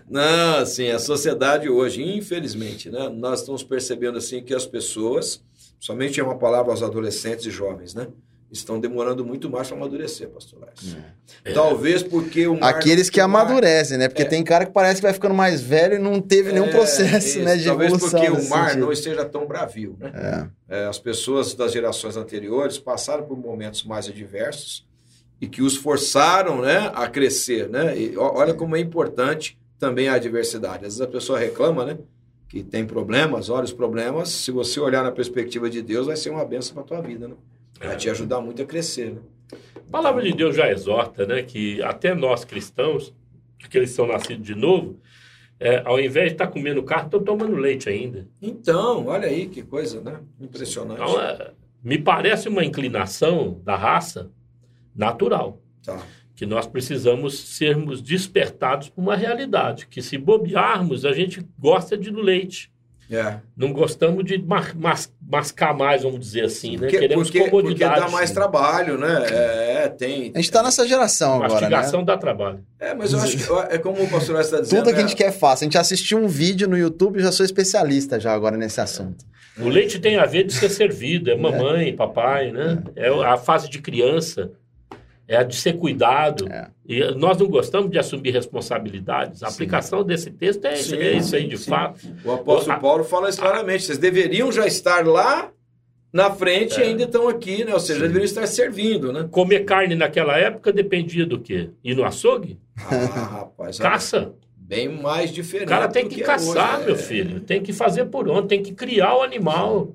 [0.10, 3.08] Não, assim, a sociedade hoje, infelizmente, né?
[3.08, 5.40] Nós estamos percebendo assim que as pessoas,
[5.78, 8.08] somente é uma palavra aos adolescentes e jovens, né?
[8.52, 10.96] Estão demorando muito mais para amadurecer, pastor Lars.
[11.44, 11.52] É.
[11.52, 14.08] Talvez porque o mar Aqueles que amadurecem, né?
[14.08, 16.70] Porque tem cara que parece que vai ficando mais velho e não teve nenhum É,
[16.70, 18.20] processo, né, de Talvez evolução.
[18.20, 18.80] porque o mar sentido.
[18.86, 20.50] não esteja tão bravio, né?
[20.68, 20.80] É.
[20.82, 24.84] É, as pessoas das gerações anteriores passaram por momentos mais adversos
[25.40, 27.68] e que os forçaram né, a crescer.
[27.68, 27.96] Né?
[27.96, 30.78] E olha como é importante também a adversidade.
[30.78, 31.98] Às vezes a pessoa reclama né,
[32.48, 36.30] que tem problemas, olha os problemas, se você olhar na perspectiva de Deus, vai ser
[36.30, 37.28] uma benção para a tua vida.
[37.28, 37.34] Né?
[37.80, 39.14] Vai te ajudar muito a crescer.
[39.14, 39.20] Né?
[39.76, 43.14] A palavra de Deus já exorta né, que até nós cristãos,
[43.58, 45.00] que eles são nascidos de novo,
[45.58, 48.26] é, ao invés de estar comendo carne, estão tomando leite ainda.
[48.40, 50.20] Então, olha aí que coisa, né?
[50.40, 51.02] Impressionante.
[51.02, 51.52] Então, é,
[51.82, 54.30] me parece uma inclinação da raça
[54.94, 55.60] natural.
[55.82, 56.02] Tá.
[56.34, 59.86] Que nós precisamos sermos despertados para uma realidade.
[59.86, 62.72] Que se bobearmos, a gente gosta de leite.
[63.10, 63.38] É.
[63.56, 66.86] Não gostamos de mas, mas, mascar mais, vamos dizer assim, né?
[66.86, 67.94] Porque, Queremos porque, comodidade.
[67.94, 69.26] Porque dá mais trabalho, né?
[69.30, 70.30] É, tem.
[70.32, 71.70] A gente está nessa geração agora, né?
[71.70, 72.60] Mastigação dá trabalho.
[72.78, 74.78] É, mas eu acho que é como o pastor está dizendo.
[74.78, 75.08] Tudo que a né?
[75.08, 75.64] gente quer é fácil.
[75.64, 79.24] A gente assistiu um vídeo no YouTube e já sou especialista já agora nesse assunto.
[79.58, 82.82] O leite tem a ver de ser servido, é mamãe, papai, né?
[82.94, 84.52] É a fase de criança,
[85.32, 86.46] é a de ser cuidado.
[86.50, 86.68] É.
[86.86, 89.42] E nós não gostamos de assumir responsabilidades.
[89.44, 91.70] A aplicação desse texto é, Sim, é isso aí, de sim.
[91.70, 92.00] fato.
[92.24, 93.84] O apóstolo A- Paulo fala isso claramente.
[93.84, 95.50] Vocês deveriam já estar lá
[96.12, 96.84] na frente É.
[96.84, 97.72] e ainda estão aqui, né?
[97.72, 99.28] Ou seja, deveriam estar servindo, né?
[99.30, 101.70] Comer carne naquela época dependia do quê?
[101.84, 102.58] Ir no açougue?
[102.76, 104.32] Ah, rapaz, Caça.
[104.56, 105.68] bem mais O diferente.
[105.68, 106.98] cara tem do que é caçar, hoje, meu é.
[106.98, 107.40] filho.
[107.40, 109.94] Tem que fazer por onde, tem que criar o animal.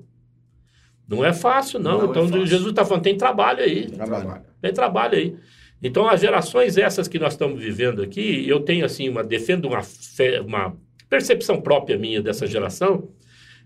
[1.08, 1.98] Não é fácil, não.
[1.98, 2.46] Não é então, fácil.
[2.46, 3.90] Jesus está falando, tem trabalho aí.
[3.90, 4.42] Trabalho.
[4.60, 5.36] Tem trabalho aí.
[5.82, 9.82] Então, as gerações essas que nós estamos vivendo aqui, eu tenho, assim, uma, defendo uma,
[9.82, 10.74] fé- uma
[11.08, 13.10] percepção própria minha dessa geração,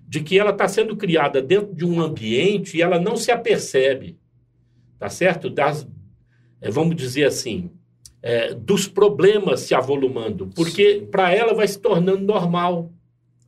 [0.07, 4.19] de que ela está sendo criada dentro de um ambiente e ela não se apercebe,
[4.99, 5.49] tá certo?
[5.49, 5.87] Das,
[6.61, 7.71] eh, vamos dizer assim,
[8.21, 12.91] eh, dos problemas se avolumando, porque para ela vai se tornando normal.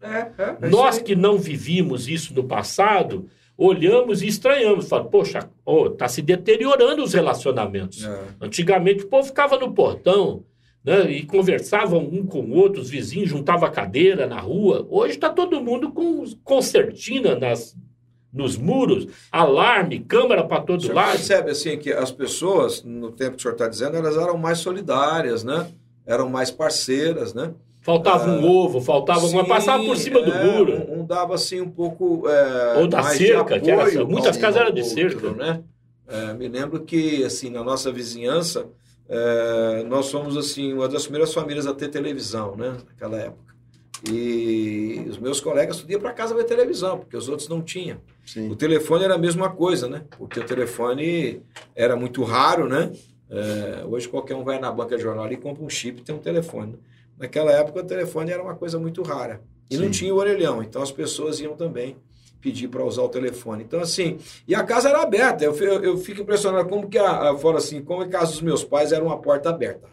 [0.00, 0.06] É,
[0.38, 4.88] é, é Nós que não vivíamos isso no passado, olhamos e estranhamos.
[4.88, 5.48] Falamos, poxa,
[5.92, 8.04] está se deteriorando os relacionamentos.
[8.04, 8.24] É.
[8.40, 10.44] Antigamente o povo ficava no portão
[10.84, 14.86] né, e conversavam um com o outro, os vizinhos juntavam a cadeira na rua.
[14.90, 17.76] Hoje está todo mundo com concertina nas,
[18.32, 21.12] nos muros, alarme, câmera para todo lado.
[21.12, 24.58] percebe assim que as pessoas, no tempo que o senhor está dizendo, elas eram mais
[24.58, 25.68] solidárias, né?
[26.04, 27.54] Eram mais parceiras, né?
[27.82, 30.72] Faltava um ovo, faltava uma, Sim, passava por cima do é, muro.
[30.88, 32.28] Um, um dava assim um pouco.
[32.28, 35.30] é, Ou da mais de cerca, que era- muitas ao casas eram de outro, cerca.
[35.32, 35.62] Né?
[36.06, 38.66] É, me lembro que, assim, na nossa vizinhança,
[39.08, 42.76] é, nós fomos, assim, uma das primeiras famílias a ter televisão, né?
[42.86, 43.52] Naquela época.
[44.08, 47.98] E os meus colegas iam para casa ver televisão, porque os outros não tinham.
[48.24, 48.48] Sim.
[48.50, 50.02] O telefone era a mesma coisa, né?
[50.18, 51.42] Porque o telefone
[51.74, 52.92] era muito raro, né?
[53.30, 56.14] É, hoje qualquer um vai na banca de jornal e compra um chip e tem
[56.14, 56.78] um telefone.
[57.18, 59.42] Naquela época o telefone era uma coisa muito rara.
[59.70, 59.90] E não Sim.
[59.90, 61.96] tinha o orelhão, então as pessoas iam também
[62.42, 63.62] pedir para usar o telefone.
[63.62, 65.44] Então, assim, e a casa era aberta.
[65.44, 68.64] Eu, eu, eu fico impressionado como que a, falo assim, como a casa dos meus
[68.64, 69.88] pais era uma porta aberta.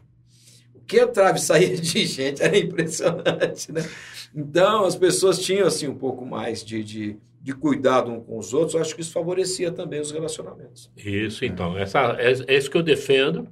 [0.73, 3.87] O que entrava e saía de gente era impressionante, né?
[4.35, 8.53] Então, as pessoas tinham, assim, um pouco mais de, de, de cuidado um com os
[8.53, 8.73] outros.
[8.73, 10.91] Eu acho que isso favorecia também os relacionamentos.
[10.97, 11.77] Isso, então.
[11.77, 13.47] Essa, é, é isso que eu defendo,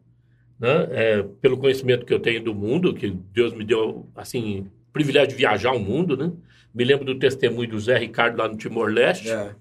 [0.60, 0.88] né?
[0.92, 5.36] É, pelo conhecimento que eu tenho do mundo, que Deus me deu, assim, privilégio de
[5.36, 6.32] viajar o mundo, né?
[6.74, 9.52] Me lembro do testemunho do Zé Ricardo lá no Timor-Leste, É.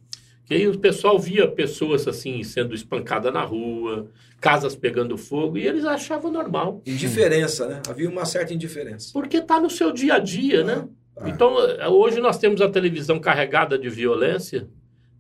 [0.45, 4.09] que aí o pessoal via pessoas, assim, sendo espancadas na rua,
[4.41, 6.83] casas pegando fogo, e eles achavam normal.
[6.87, 7.83] Indiferença, né?
[7.89, 9.11] Havia uma certa indiferença.
[9.13, 10.87] Porque está no seu dia a dia, né?
[11.17, 11.29] Ah.
[11.29, 14.69] Então, eh, hoje nós temos a televisão carregada de violência,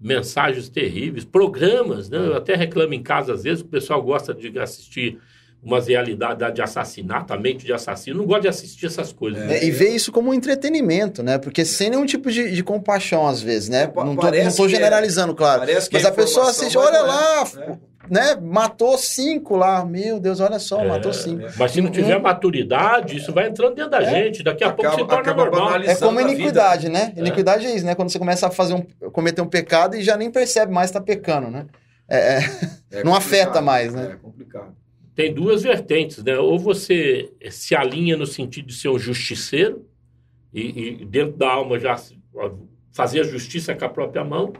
[0.00, 2.18] mensagens terríveis, programas, né?
[2.18, 5.18] Eu até reclamo em casa, às vezes, o pessoal gosta de assistir
[5.62, 8.18] umas realidades de assassinato, a mente de assassino.
[8.18, 9.42] Não gosta de assistir essas coisas.
[9.42, 9.46] É.
[9.46, 9.56] né?
[9.58, 11.38] É, e ver isso como um entretenimento, né?
[11.38, 13.82] Porque sem nenhum tipo de, de compaixão, às vezes, né?
[13.82, 15.60] É, não, tô, não tô é- generalizando, claro.
[15.60, 17.78] Parece que Mas é a pessoa assiste, olha não é, lá, né?
[18.08, 18.36] né?
[18.40, 19.84] Matou cinco lá.
[19.84, 21.48] Meu Deus, olha só, É, matou cinco.
[21.58, 22.22] Mas se não tiver Hum.
[22.22, 24.08] maturidade, isso vai entrando dentro da É.
[24.08, 24.44] gente.
[24.44, 25.82] Daqui a pouco Acaba- se torna normal.
[25.82, 27.12] É como a iniquidade, né?
[27.16, 27.18] É.
[27.20, 27.96] Iniquidade é isso, né?
[27.96, 30.94] Quando você começa a fazer um, cometer um pecado e já nem percebe mais que
[30.96, 31.66] tá pecando, né?
[32.08, 32.36] É, é.
[32.92, 34.10] É Não complicado, afeta mais, né?
[34.12, 34.68] É complicado.
[35.16, 36.38] Tem duas vertentes, né?
[36.38, 39.84] Ou você se alinha no sentido de ser um justiceiro
[40.52, 41.96] e, e dentro da alma já
[42.92, 44.52] fazer a justiça com a própria mão,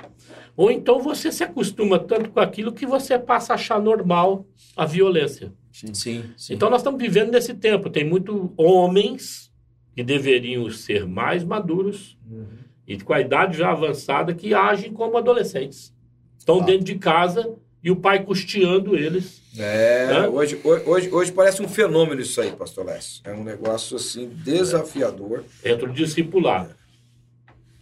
[0.56, 4.84] ou então você se acostuma tanto com aquilo que você passa a achar normal a
[4.86, 5.52] violência.
[5.70, 6.54] Sim, sim.
[6.54, 7.90] Então nós estamos vivendo nesse tempo.
[7.90, 9.52] Tem muitos homens
[9.94, 12.46] que deveriam ser mais maduros Uhum.
[12.88, 15.94] e com a idade já avançada que agem como adolescentes.
[16.38, 16.64] Estão Ah.
[16.64, 19.42] dentro de casa e o pai custeando eles.
[19.58, 20.28] É, Hã?
[20.28, 23.22] hoje, hoje, hoje parece um fenômeno isso aí, pastor Lécio.
[23.24, 25.44] É um negócio assim desafiador.
[25.64, 26.74] Entra o discipulado.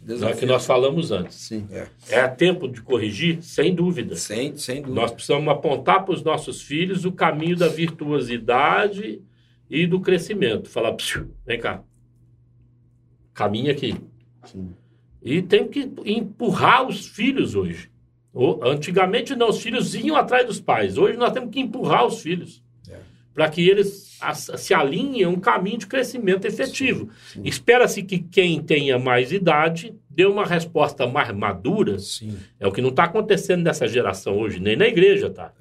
[0.07, 1.34] É o que nós falamos antes.
[1.36, 1.66] Sim.
[2.11, 3.42] É a tempo de corrigir?
[3.42, 4.14] Sem dúvida.
[4.16, 5.01] Sem, sem dúvida.
[5.01, 9.22] Nós precisamos apontar para os nossos filhos o caminho da virtuosidade
[9.70, 10.68] e do crescimento.
[10.68, 11.82] Falar, "Psiu, vem cá.
[13.32, 13.95] Caminha aqui.
[14.45, 14.74] Sim.
[15.22, 17.90] E tem que empurrar os filhos hoje.
[18.62, 20.99] Antigamente não, os filhos iam atrás dos pais.
[20.99, 22.62] Hoje nós temos que empurrar os filhos.
[22.91, 22.97] É.
[23.32, 24.18] Para que eles
[24.57, 27.11] se alinhem a um caminho de crescimento efetivo.
[27.45, 31.99] Espera-se que quem tenha mais idade dê uma resposta mais madura.
[31.99, 32.37] Sim.
[32.59, 35.53] É o que não está acontecendo nessa geração hoje, nem na igreja, tá?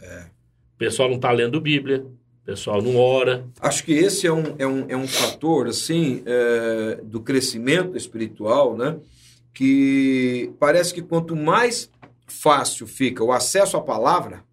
[0.76, 2.06] O pessoal não está lendo Bíblia,
[2.44, 3.46] o pessoal não ora.
[3.60, 8.76] Acho que esse é um, é um, é um fator, assim, é, do crescimento espiritual,
[8.76, 8.98] né?
[9.54, 11.90] Que parece que quanto mais
[12.34, 14.44] fácil fica o acesso à palavra,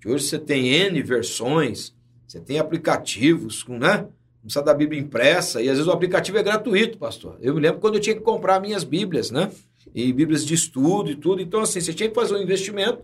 [0.00, 1.94] que hoje você tem N versões,
[2.26, 3.98] você tem aplicativos, né?
[3.98, 7.38] Não precisa da Bíblia impressa, e às vezes o aplicativo é gratuito, pastor.
[7.40, 9.50] Eu me lembro quando eu tinha que comprar minhas Bíblias, né?
[9.94, 11.40] E Bíblias de estudo e tudo.
[11.40, 13.02] Então, assim, você tinha que fazer um investimento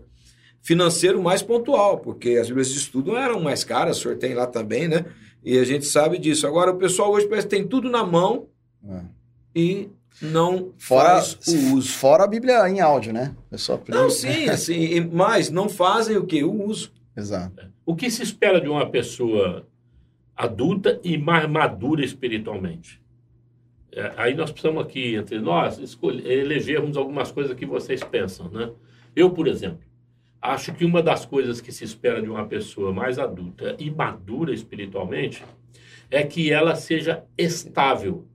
[0.61, 4.47] financeiro mais pontual, porque as Bíblias de estudo eram mais caras, o senhor tem lá
[4.47, 5.05] também, né?
[5.43, 6.47] E a gente sabe disso.
[6.47, 8.47] Agora, o pessoal hoje parece que tem tudo na mão
[8.87, 9.01] É.
[9.55, 9.89] e
[10.21, 11.89] não Fora, faz o uso.
[11.89, 13.35] fora a Bíblia em áudio, né?
[13.51, 16.43] Eu só Não, sim, assim, mas não fazem o quê?
[16.43, 16.91] O uso.
[17.15, 17.71] Exato.
[17.85, 19.67] O que se espera de uma pessoa
[20.35, 23.01] adulta e mais madura espiritualmente?
[23.91, 28.71] É, aí nós precisamos aqui, entre nós, escolher, elegermos algumas coisas que vocês pensam, né?
[29.15, 29.81] Eu, por exemplo,
[30.41, 34.53] acho que uma das coisas que se espera de uma pessoa mais adulta e madura
[34.53, 35.43] espiritualmente
[36.09, 38.27] é que ela seja estável,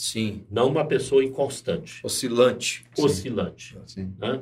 [0.00, 0.44] Sim.
[0.50, 2.84] não uma pessoa inconstante, Oscilante.
[2.96, 3.76] oscilante.
[3.84, 4.14] Sim.
[4.18, 4.40] né?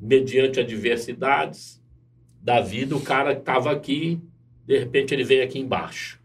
[0.00, 1.80] mediante adversidades
[2.42, 4.20] da vida, o cara estava aqui,
[4.66, 6.20] de repente ele veio aqui embaixo.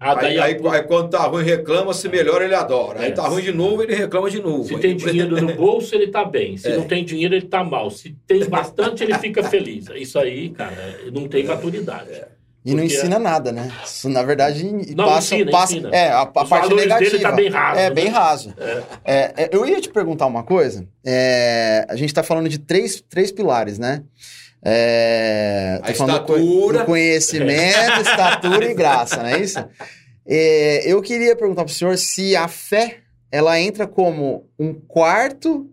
[0.00, 3.00] Ah, Aí, a- aí, aí quando tá ruim, reclama, se melhora, ele adora.
[3.00, 3.10] Aí É.
[3.10, 4.62] tá ruim de novo, ele reclama de novo.
[4.62, 6.56] se Aí tem dinheiro no bolso, ele está bem.
[6.56, 6.76] Se É.
[6.76, 7.90] não tem dinheiro, ele está mal.
[7.90, 9.86] Se tem bastante, ele fica feliz.
[9.96, 10.76] Isso aí, cara,
[11.12, 12.22] não tem maturidade.
[12.70, 13.70] E não ensina nada, né?
[13.84, 14.64] Isso, na verdade,
[14.94, 15.88] Não, passa, ensina, passa ensina.
[15.96, 17.22] é a, a parte valores dele negativa.
[17.30, 17.90] tá bem raso, É né?
[17.90, 18.54] bem raso.
[19.04, 20.86] É, é, eu ia te perguntar uma coisa.
[21.04, 24.02] É, a gente está falando de três, três pilares, né?
[24.62, 26.78] É, A co- estatura.
[26.80, 29.64] do conhecimento, estatura e graça, não é isso?
[30.26, 32.98] É, eu queria perguntar para o senhor se a fé
[33.32, 35.70] ela entra como um quarto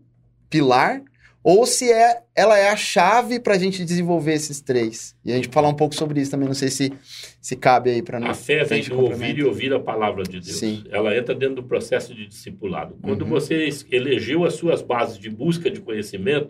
[0.50, 1.02] pilar
[1.48, 5.16] ou se é, ela é a chave para a gente desenvolver esses três.
[5.24, 6.92] E a gente falar um pouco sobre isso também, não sei se,
[7.40, 8.44] se cabe aí para A nós.
[8.44, 10.58] fé pra vem do ouvir e ouvir a palavra de Deus.
[10.58, 10.84] Sim.
[10.90, 12.98] Ela entra dentro do processo de discipulado.
[13.00, 13.30] Quando Uhum.
[13.30, 16.50] você elegeu as suas bases de busca de conhecimento,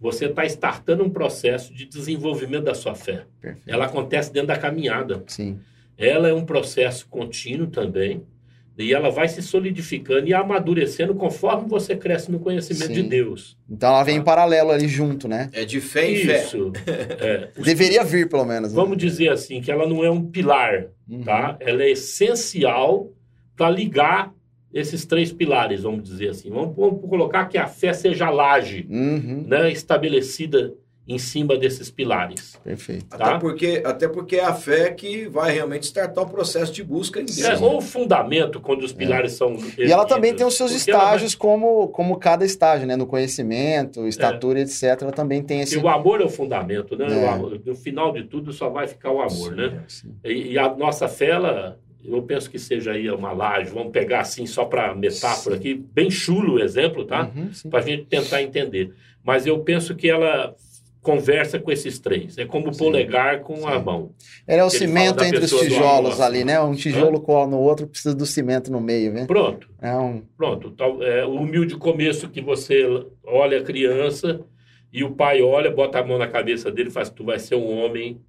[0.00, 3.26] você está startando um processo de desenvolvimento da sua fé.
[3.42, 3.68] Perfeito.
[3.68, 5.22] Ela acontece dentro da caminhada.
[5.26, 5.60] Sim.
[5.98, 8.22] Ela é um processo contínuo também.
[8.82, 12.92] E ela vai se solidificando e amadurecendo conforme você cresce no conhecimento Sim.
[12.94, 13.56] de Deus.
[13.68, 15.48] Então ela vem em paralelo ali junto, né?
[15.52, 16.44] É de fé em fé.
[16.44, 16.72] Isso.
[17.20, 18.70] É, os- Deveria vir, pelo menos.
[18.70, 18.74] né?
[18.76, 21.22] Vamos dizer assim, que ela não é um pilar, Uhum.
[21.22, 21.56] tá?
[21.60, 23.10] Ela é essencial
[23.56, 24.32] para ligar
[24.72, 26.48] esses três pilares, vamos dizer assim.
[26.48, 29.44] Vamos, vamos colocar que a fé seja a laje, Uhum.
[29.46, 29.70] né?
[29.70, 30.72] Estabelecida
[31.12, 32.56] em cima desses pilares.
[32.62, 33.06] Perfeito.
[33.10, 33.38] Até, Tá.
[33.38, 37.24] porque, até porque é a fé que vai realmente startar o processo de busca em
[37.24, 37.40] Deus.
[37.44, 39.56] É, ou o fundamento, quando os pilares são.
[39.76, 42.94] E ela também tem os seus Porque ela vai- estágios, como, como cada estágio, né?
[42.96, 44.82] No conhecimento, estatura, etc.
[45.02, 45.74] Ela também tem esse.
[45.76, 47.06] E o amor é o fundamento, né?
[47.10, 47.24] É.
[47.24, 49.82] O amor- no final de tudo só vai ficar o amor, Sim, né?
[49.88, 50.14] Sim.
[50.24, 53.70] E, e a nossa fé, ela, eu penso que seja aí uma laje.
[53.70, 57.30] Vamos pegar assim, só para metáfora aqui, bem chulo o exemplo, tá?
[57.34, 57.68] Uhum, sim.
[57.68, 58.92] Para a gente tentar entender.
[59.24, 60.54] Mas eu penso que ela
[61.02, 62.36] conversa com esses três.
[62.36, 63.84] É como o polegar com a Sim.
[63.84, 64.10] mão.
[64.46, 66.60] Ele é o cimento entre os tijolos ali, né?
[66.60, 69.24] Um tijolo cola no outro, precisa do cimento no meio, né?
[69.26, 70.22] Pronto, É um.
[70.36, 70.70] pronto.
[70.72, 72.84] Tal- é, o humilde começo que você
[73.24, 74.40] olha a criança
[74.92, 77.54] e o pai olha, bota a mão na cabeça dele e faz: Tu vai ser
[77.54, 78.20] um homem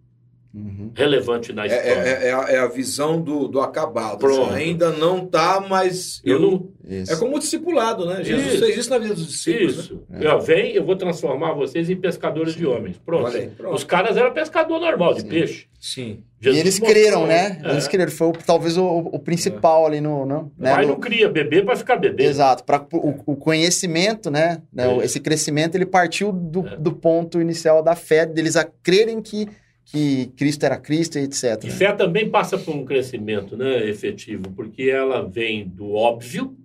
[0.54, 0.92] Uhum.
[0.94, 2.10] relevante na É, história.
[2.10, 4.18] é- é a, é a visão do, do acabado.
[4.20, 4.52] Pronto.
[4.54, 6.68] Assim, ainda não tá, mas Eu eu, não.
[6.84, 7.14] Isso.
[7.14, 8.22] É como o discipulado, né?
[8.24, 8.60] Jesus Isso.
[8.60, 9.78] fez isso na vida dos discípulos.
[9.78, 9.84] Né?
[9.84, 10.04] Isso.
[10.12, 10.28] É.
[10.28, 12.98] Ó, vem, eu vou transformar vocês em pescadores de homens.
[13.06, 13.28] Pronto.
[13.28, 13.74] Aí, pronto.
[13.76, 15.28] Os caras eram pescador normal, de Sim.
[15.30, 15.68] peixe.
[15.80, 16.24] Sim.
[16.42, 17.62] E Jesus eles mostrou, creram, né?
[17.64, 17.70] é.
[17.72, 18.12] Eles creram.
[18.12, 20.26] Foi talvez o, o principal ali no.
[20.26, 20.76] no né?
[20.82, 22.26] No- não cria bebê para ficar bebê.
[22.26, 22.64] Exato.
[22.66, 24.62] Para o, o conhecimento, né?
[24.74, 24.98] né.
[25.04, 26.76] Esse crescimento ele partiu do, É.
[26.78, 29.48] do ponto inicial da fé deles a crerem que,
[29.92, 31.64] que Cristo era Cristo e etc.
[31.66, 36.56] E fé também passa por um crescimento né, efetivo, porque ela vem do óbvio,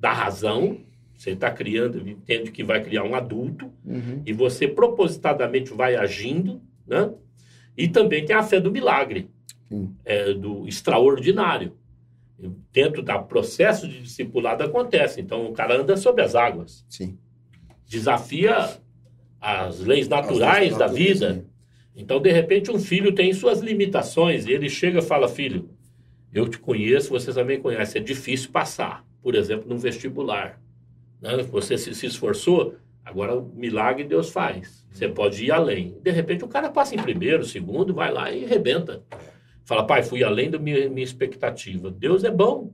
[0.00, 0.78] da razão.
[1.16, 4.22] Você está criando, entende que vai criar um adulto, Uhum.
[4.24, 7.10] e você propositadamente vai agindo, né?
[7.76, 9.28] E também tem a fé do milagre,
[10.04, 11.72] é, do extraordinário.
[12.72, 15.20] Dentro do processo de discipulado acontece.
[15.20, 16.84] Então, o cara anda sobre as águas.
[16.88, 17.16] Sim.
[17.86, 18.78] Desafia
[19.40, 21.34] as leis naturais As leis da naturais, vida.
[21.34, 21.44] sim.
[21.94, 24.46] Então, de repente, um filho tem suas limitações.
[24.46, 25.70] E ele chega e fala, filho,
[26.32, 27.98] eu te conheço, você também conhece.
[27.98, 30.60] É difícil passar, por exemplo, num vestibular.
[31.22, 31.36] né?
[31.50, 32.74] Você se, se esforçou,
[33.04, 34.84] agora o milagre Deus faz.
[34.90, 35.96] Você pode ir além.
[36.02, 39.02] De repente, o cara passa em primeiro, segundo, vai lá e arrebenta.
[39.64, 41.90] Fala, pai, fui além da minha, minha expectativa.
[41.90, 42.72] Deus é bom.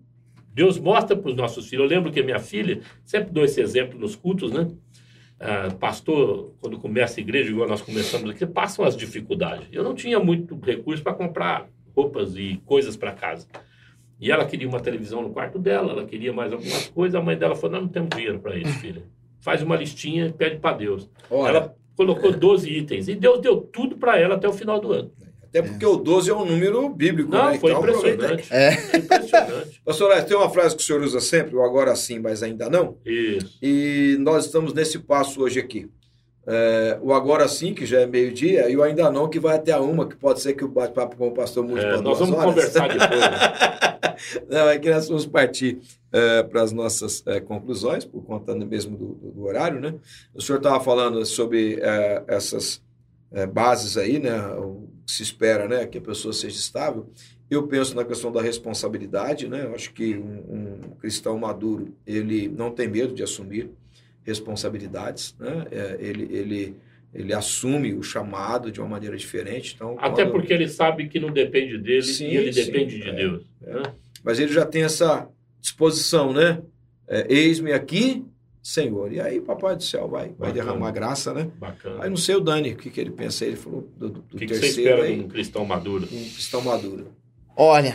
[0.53, 1.85] Deus mostra para os nossos filhos.
[1.85, 4.67] Eu lembro que minha filha, sempre dou esse exemplo nos cultos, né?
[5.41, 9.67] Ah, pastor, quando começa a igreja, igual nós começamos aqui, passam as dificuldades.
[9.73, 11.67] Eu não tinha muito recurso para comprar
[11.97, 13.49] roupas e coisas para casa.
[14.21, 17.15] E ela queria uma televisão no quarto dela, ela queria mais algumas coisas.
[17.19, 19.03] A mãe dela falou: Não, não temos dinheiro para isso, filha.
[19.41, 21.09] Faz uma listinha e pede para Deus.
[21.31, 24.93] Olha, ela colocou 12 itens e Deus deu tudo para ela até o final do
[24.93, 25.11] ano.
[25.51, 27.59] Até porque o 12 é um número bíblico, Não, né?
[27.59, 28.47] foi Então, impressionante.
[28.51, 28.73] É.
[28.77, 29.81] Foi impressionante.
[29.85, 32.71] Pastor Alex, tem uma frase que o senhor usa sempre, o agora sim, mas ainda
[32.71, 32.97] não.
[33.05, 33.59] Isso.
[33.61, 35.89] E nós estamos nesse passo hoje aqui.
[36.47, 39.73] É, o agora sim, que já é meio-dia, e o ainda não, que vai até
[39.73, 42.19] a uma, que pode ser que o bate-papo com o pastor mude É, para nós
[42.19, 42.45] vamos horas.
[42.47, 43.21] conversar depois.
[43.21, 44.17] né?
[44.49, 45.79] Não, é que nós vamos partir
[46.51, 49.95] para as nossas é, conclusões, por conta mesmo do, do- do horário, né?
[50.35, 52.83] O senhor estava falando sobre é, essas
[53.33, 54.39] é, bases aí, né?
[54.57, 55.87] O que se espera, né?
[55.87, 57.11] Que a pessoa seja estável.
[57.51, 59.65] Eu penso na questão da responsabilidade, né?
[59.65, 63.71] Eu acho que um, um cristão maduro, ele não tem medo de assumir
[64.23, 65.67] responsabilidades, né?
[65.71, 66.77] É, ele, ele,
[67.13, 69.75] ele assume o chamado de uma maneira diferente.
[69.75, 72.99] Então, Até quando- porque ele sabe que não depende dele Sim, e ele sim, depende
[73.01, 73.43] de é, Deus.
[73.65, 73.75] é.
[73.75, 73.83] né?
[74.23, 75.29] mas ele já tem essa
[75.61, 76.61] disposição, né?
[77.09, 78.25] É, Eis-me aqui,
[78.63, 79.13] Senhor.
[79.13, 81.49] E aí, Papai do Céu vai, vai derramar graça, né?
[81.59, 82.05] Bacana.
[82.05, 83.45] Aí não sei o Dani, o que, que ele pensa.
[83.45, 86.05] Ele falou do, do O que, que você terceiro espera aí, de um cristão maduro?
[86.05, 87.09] um cristão maduro.
[87.57, 87.95] Olha,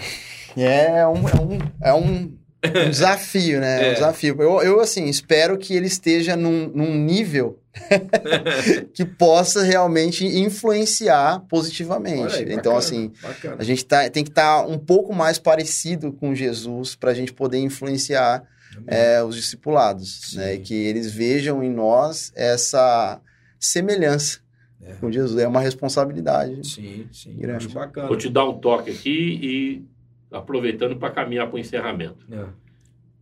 [0.58, 2.38] é um, é um, é um,
[2.86, 3.82] um desafio, né?
[3.84, 3.92] É É.
[3.92, 4.36] um desafio.
[4.42, 7.60] Eu, eu, assim, espero que ele esteja num, num nível
[8.94, 12.36] que possa realmente influenciar positivamente.
[12.38, 13.56] Aí, então, bacana, assim, Bacana.
[13.60, 17.34] a gente tá, tem que estar um pouco mais parecido com Jesus para a gente
[17.34, 18.44] poder influenciar
[18.88, 20.38] é, os discipulados, Sim.
[20.38, 20.56] né?
[20.56, 23.22] E que eles vejam em nós essa
[23.60, 24.40] semelhança
[24.82, 24.94] É.
[24.96, 25.40] com Jesus.
[25.42, 26.68] É uma responsabilidade.
[26.68, 27.36] Sim, sim.
[27.38, 27.66] Grande.
[27.68, 28.08] Acho bacana.
[28.08, 29.86] Vou te dar um toque aqui e
[30.32, 32.26] aproveitando para caminhar para o encerramento.
[32.32, 32.46] É.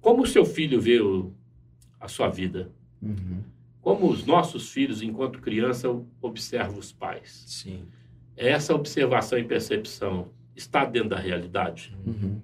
[0.01, 1.31] Como o seu filho vê o-
[1.99, 2.69] a sua vida?
[3.01, 3.41] Uhum.
[3.81, 5.87] Como os nossos filhos, enquanto criança,
[6.21, 7.43] observam os pais?
[7.47, 7.85] Sim.
[8.35, 11.95] Essa observação e percepção está dentro da realidade?
[12.05, 12.41] Uhum.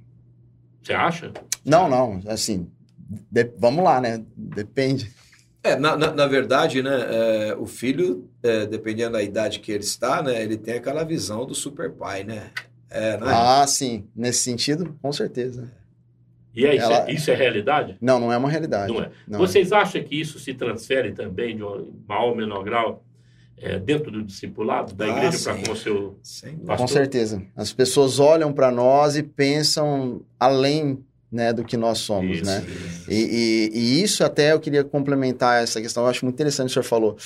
[0.82, 1.32] Você acha?
[1.66, 2.70] Não, não, assim,
[3.32, 4.24] de- vamos lá, né?
[4.36, 5.12] Depende.
[5.64, 6.92] É, na, na, na verdade, né,
[7.50, 11.46] é, o filho, é, dependendo da idade que ele está, né, ele tem aquela visão
[11.46, 12.52] do super pai, né?
[12.90, 13.26] É, né?
[13.26, 15.70] Ah, sim, nesse sentido, com certeza.
[16.56, 17.98] E é, isso, Ela- é, isso é realidade?
[18.02, 18.92] Não, não é uma realidade.
[18.92, 19.12] Não é.
[19.28, 23.04] Não Vocês acham que isso se transfere também, de um maior ou menor grau,
[23.58, 26.58] é, dentro do discipulado da Ah, igreja para com o seu dúvida.
[26.62, 26.88] Com pastor?
[26.88, 27.44] certeza.
[27.56, 32.46] As pessoas olham para nós e pensam além né, do que nós somos, Isso.
[32.46, 32.66] né?
[33.08, 36.74] E, e- e isso até eu queria complementar essa questão, eu acho muito interessante o
[36.74, 37.18] que o senhor falou.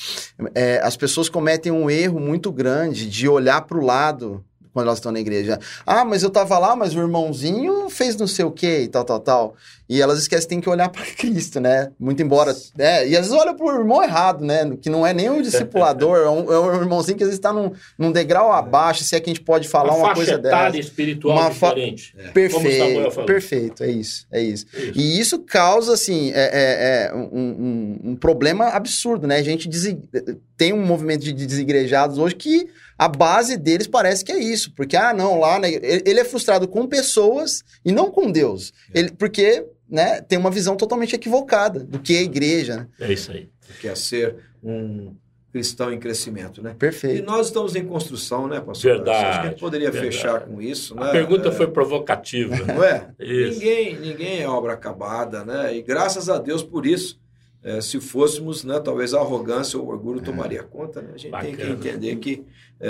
[0.54, 4.44] É, as pessoas cometem um erro muito grande de olhar para o lado
[4.74, 5.60] quando elas estão na igreja.
[5.86, 9.04] Ah, mas eu tava lá, mas o irmãozinho fez não sei o quê e tal,
[9.04, 9.56] tal, tal.
[9.88, 11.92] E elas esquecem que tem que olhar para Cristo, né?
[12.00, 12.56] Muito embora.
[12.78, 14.76] É, e às vezes olha pro irmão errado, né?
[14.82, 17.72] Que não é nem discipulador, é um, é um irmãozinho que às vezes está num,
[17.98, 20.56] num degrau abaixo, se é que a gente pode falar uma, faixa coisa dessa.
[20.80, 22.16] espiritual Uma fa- diferente.
[22.16, 24.66] Samuel Perfeito, perfeito, é isso, é isso.
[24.74, 24.92] Isso.
[24.96, 29.38] E isso causa, assim, é, é- é um, um- um problema absurdo, né?
[29.38, 29.70] A gente
[30.58, 32.68] tem um movimento de desigrejados hoje que
[32.98, 34.72] a base deles parece que é isso.
[34.76, 35.60] Porque, ah, não, lá...
[35.60, 38.72] né, ele é frustrado com pessoas e não com Deus.
[38.94, 42.88] Ele, porque, né, tem uma visão totalmente equivocada do que é a igreja, né?
[43.00, 43.50] É isso aí.
[43.82, 45.16] Que é ser um
[45.52, 46.72] cristão em crescimento, né?
[46.72, 47.26] E Perfeito.
[47.28, 48.96] nós estamos em construção, né, pastor?
[48.96, 50.16] Verdade, Acho que a gente poderia verdade.
[50.16, 51.10] fechar com isso, né?
[51.10, 52.56] A pergunta É, foi provocativa.
[52.66, 53.10] Não é?
[53.22, 53.60] Isso.
[53.60, 55.76] Ninguém, ninguém é obra acabada, né?
[55.76, 57.22] E graças a Deus por isso.
[57.66, 61.02] É, se fôssemos, né, talvez a arrogância ou o orgulho tomaria conta.
[61.02, 61.12] Né?
[61.14, 61.74] A gente tem que Bacana.
[61.76, 62.44] entender que é,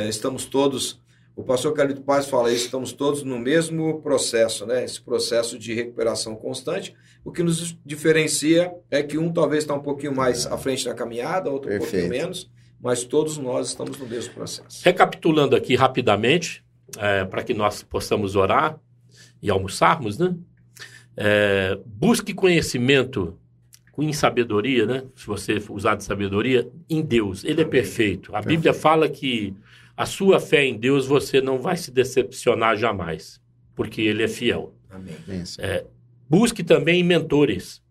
[0.09, 1.01] estamos todos.
[1.35, 4.83] O pastor Carlito Paz fala isso, estamos todos no mesmo processo, né?
[4.83, 6.93] Esse processo de recuperação constante.
[7.25, 10.93] O que nos diferencia é que um talvez está um pouquinho mais à frente da
[10.93, 12.21] caminhada, outro um pouquinho Perfeito.
[12.21, 14.81] menos, mas todos nós estamos no mesmo processo.
[14.83, 16.63] Recapitulando aqui rapidamente,
[17.31, 18.79] para que nós possamos orar
[19.41, 20.35] e almoçarmos, né?
[21.15, 23.37] É, busque conhecimento
[23.91, 25.03] com sabedoria, né?
[25.15, 27.43] Se você usar de sabedoria, em Deus.
[27.43, 28.35] Ele é perfeito.
[28.35, 29.55] A Bíblia fala que
[29.95, 33.39] a sua fé em Deus você não vai se decepcionar jamais,
[33.75, 34.73] porque Ele é fiel.
[34.89, 35.15] Amém.
[35.59, 35.85] É,
[36.29, 37.81] busque também mentores,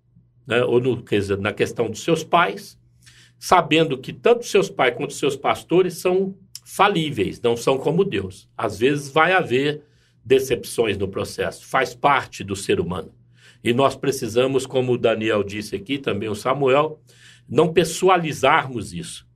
[0.47, 0.63] né?
[0.65, 2.79] ou no, dizer, na questão dos seus pais,
[3.39, 6.35] sabendo que tanto seus pais quanto seus pastores são
[6.65, 8.49] falíveis, não são como Deus.
[8.57, 9.83] Às vezes vai haver
[10.25, 13.13] decepções no processo, faz parte do ser humano.
[13.63, 17.01] E nós precisamos, como o Daniel disse aqui, também o Samuel,
[17.49, 19.27] não pessoalizarmos isso,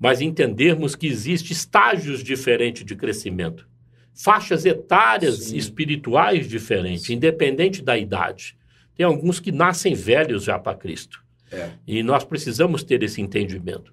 [0.00, 3.68] mas entendermos que existem estágios diferentes de crescimento,
[4.14, 5.58] faixas etárias Sim.
[5.58, 7.14] espirituais diferentes, Sim.
[7.14, 8.56] independente da idade.
[8.96, 11.22] Tem alguns que nascem velhos já para Cristo.
[11.52, 11.72] É.
[11.86, 13.92] E nós precisamos ter esse entendimento.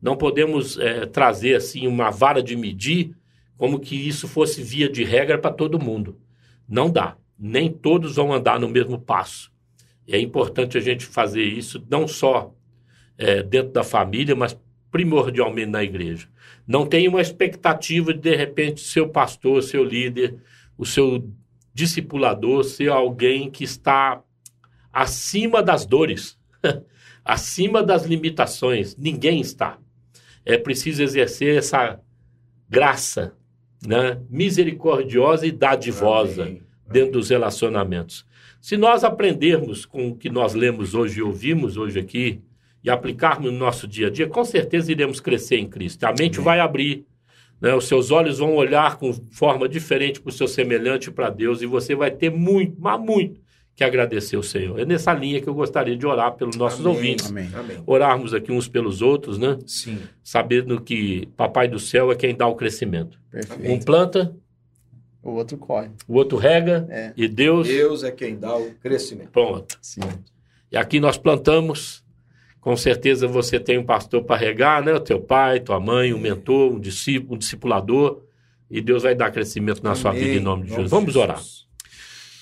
[0.00, 3.16] Não podemos é, trazer assim uma vara de medir
[3.56, 6.20] como que isso fosse via de regra para todo mundo.
[6.68, 7.16] Não dá.
[7.36, 9.50] Nem todos vão andar no mesmo passo.
[10.06, 12.54] É importante a gente fazer isso não só
[13.16, 14.56] é, dentro da família, mas
[14.90, 16.28] primordialmente na igreja.
[16.66, 20.36] Não tem uma expectativa de, de repente, seu pastor, seu líder,
[20.76, 21.30] o seu
[21.72, 24.22] discipulador ser alguém que está
[24.92, 26.38] acima das dores,
[27.24, 28.96] acima das limitações.
[28.96, 29.78] Ninguém está.
[30.44, 32.00] É preciso exercer essa
[32.68, 33.34] graça
[33.86, 36.62] né, misericordiosa e dadivosa Amém.
[36.90, 38.26] dentro dos relacionamentos.
[38.60, 42.40] Se nós aprendermos com o que nós lemos hoje e ouvimos hoje aqui,
[42.82, 46.04] e aplicarmos no nosso dia a dia, com certeza iremos crescer em Cristo.
[46.04, 46.44] A mente Amém.
[46.44, 47.04] vai abrir,
[47.60, 47.74] né?
[47.74, 51.66] os seus olhos vão olhar com forma diferente para o seu semelhante para Deus, e
[51.66, 53.40] você vai ter muito, mas muito,
[53.74, 54.78] que agradecer ao Senhor.
[54.78, 56.94] É nessa linha que eu gostaria de orar pelos nossos Amém.
[56.94, 57.26] ouvintes.
[57.26, 57.48] Amém.
[57.86, 59.58] Orarmos aqui uns pelos outros, né?
[59.66, 59.98] Sim.
[60.22, 63.18] Sabendo que Papai do Céu é quem dá o crescimento.
[63.30, 63.70] Perfeito.
[63.70, 64.34] Um planta,
[65.22, 65.90] o outro corre.
[66.06, 67.12] O outro rega é.
[67.16, 67.66] e Deus.
[67.66, 69.30] Deus é quem dá o crescimento.
[69.30, 69.78] Pronto.
[69.82, 70.00] Sim.
[70.70, 72.04] E aqui nós plantamos.
[72.68, 74.92] Com certeza você tem um pastor para regar, né?
[74.92, 78.20] O teu pai, tua mãe, um mentor, um discípulo, um discipulador.
[78.70, 80.02] E Deus vai dar crescimento na Amém.
[80.02, 80.90] sua vida em nome de Jesus.
[80.90, 81.40] Vamos orar.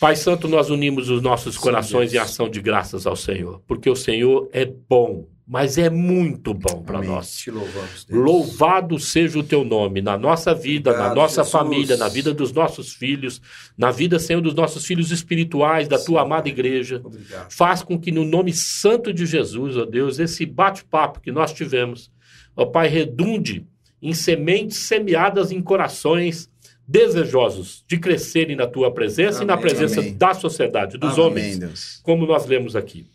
[0.01, 3.89] Pai Santo, nós unimos os nossos corações Sim, em ação de graças ao Senhor, porque
[3.89, 7.37] o Senhor é bom, mas é muito bom para nós.
[7.37, 8.25] Te louvamos, Deus.
[8.25, 11.53] Louvado seja o teu nome na nossa vida, Obrigado, na nossa Jesus.
[11.53, 13.41] família, na vida dos nossos filhos,
[13.79, 17.01] na vida, Senhor, dos nossos filhos espirituais, da Sim, tua amada igreja.
[17.05, 17.53] Obrigado.
[17.53, 22.11] Faz com que no nome santo de Jesus, ó Deus, esse bate-papo que nós tivemos,
[22.57, 23.65] ó Pai, redunde
[24.03, 26.51] em sementes semeadas em corações
[26.89, 30.17] desejosos de crescerem na tua presença amém, e na presença amém.
[30.17, 32.01] da sociedade, dos amém, homens, Deus.
[32.03, 33.07] como nós lemos aqui.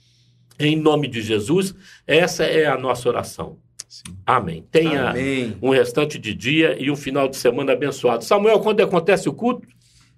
[0.59, 1.73] Em nome de Jesus,
[2.05, 3.57] essa é a nossa oração.
[3.87, 4.15] Sim.
[4.25, 4.65] Amém.
[4.71, 5.13] Tenha
[5.61, 8.23] um restante de dia e um final de semana abençoado.
[8.23, 9.67] Samuel, quando acontece o culto?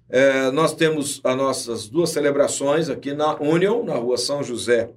[0.08, 4.90] É, nós temos as nossas duas celebrações aqui na Union, na rua São José,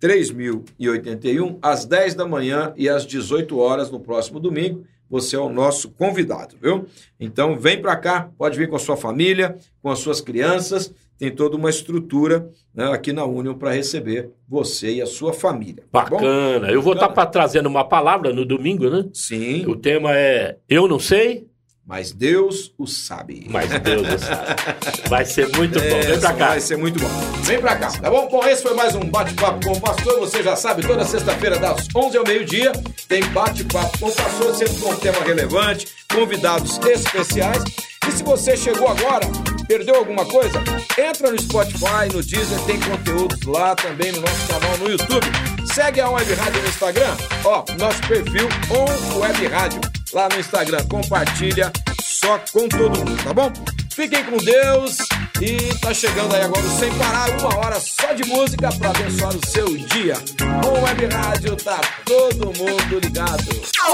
[0.00, 5.50] 3081, às 10 da manhã e às 18 horas no próximo domingo você é o
[5.50, 6.86] nosso convidado, viu?
[7.20, 10.90] Então vem para cá, pode vir com a sua família, com as suas crianças,
[11.22, 15.84] tem toda uma estrutura né, aqui na União para receber você e a sua família.
[15.92, 16.68] Tá Bacana.
[16.68, 19.08] Eu vou estar tá trazendo uma palavra no domingo, né?
[19.14, 19.64] Sim.
[19.66, 21.46] O tema é Eu não sei,
[21.86, 23.46] mas Deus o sabe.
[23.48, 25.08] Mas Deus o sabe.
[25.08, 26.00] Vai ser muito bom.
[26.00, 26.48] Vem pra cá.
[26.48, 27.08] Vai ser muito bom.
[27.42, 28.28] Vem pra cá, tá bom?
[28.28, 30.18] Bom, esse foi mais um bate-papo com o pastor.
[30.18, 32.72] Você já sabe, toda sexta-feira, das 11 ao meio-dia,
[33.06, 37.62] tem bate-papo com o pastor, sempre com um tema relevante, convidados especiais.
[38.08, 39.26] E se você chegou agora,
[39.72, 40.62] perdeu alguma coisa,
[40.98, 45.26] entra no Spotify, no Deezer, tem conteúdos lá também no nosso canal no YouTube.
[45.72, 49.80] Segue a Web Rádio no Instagram, ó, nosso perfil On Web Rádio
[50.12, 50.84] lá no Instagram.
[50.90, 53.50] Compartilha só com todo mundo, tá bom?
[53.94, 54.98] Fiquem com Deus
[55.40, 59.46] e tá chegando aí agora sem parar uma hora só de música para abençoar o
[59.46, 60.16] seu dia.
[60.62, 63.44] Com Web Rádio tá todo mundo ligado.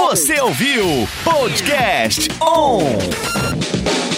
[0.09, 4.08] Você ouviu Podcast On.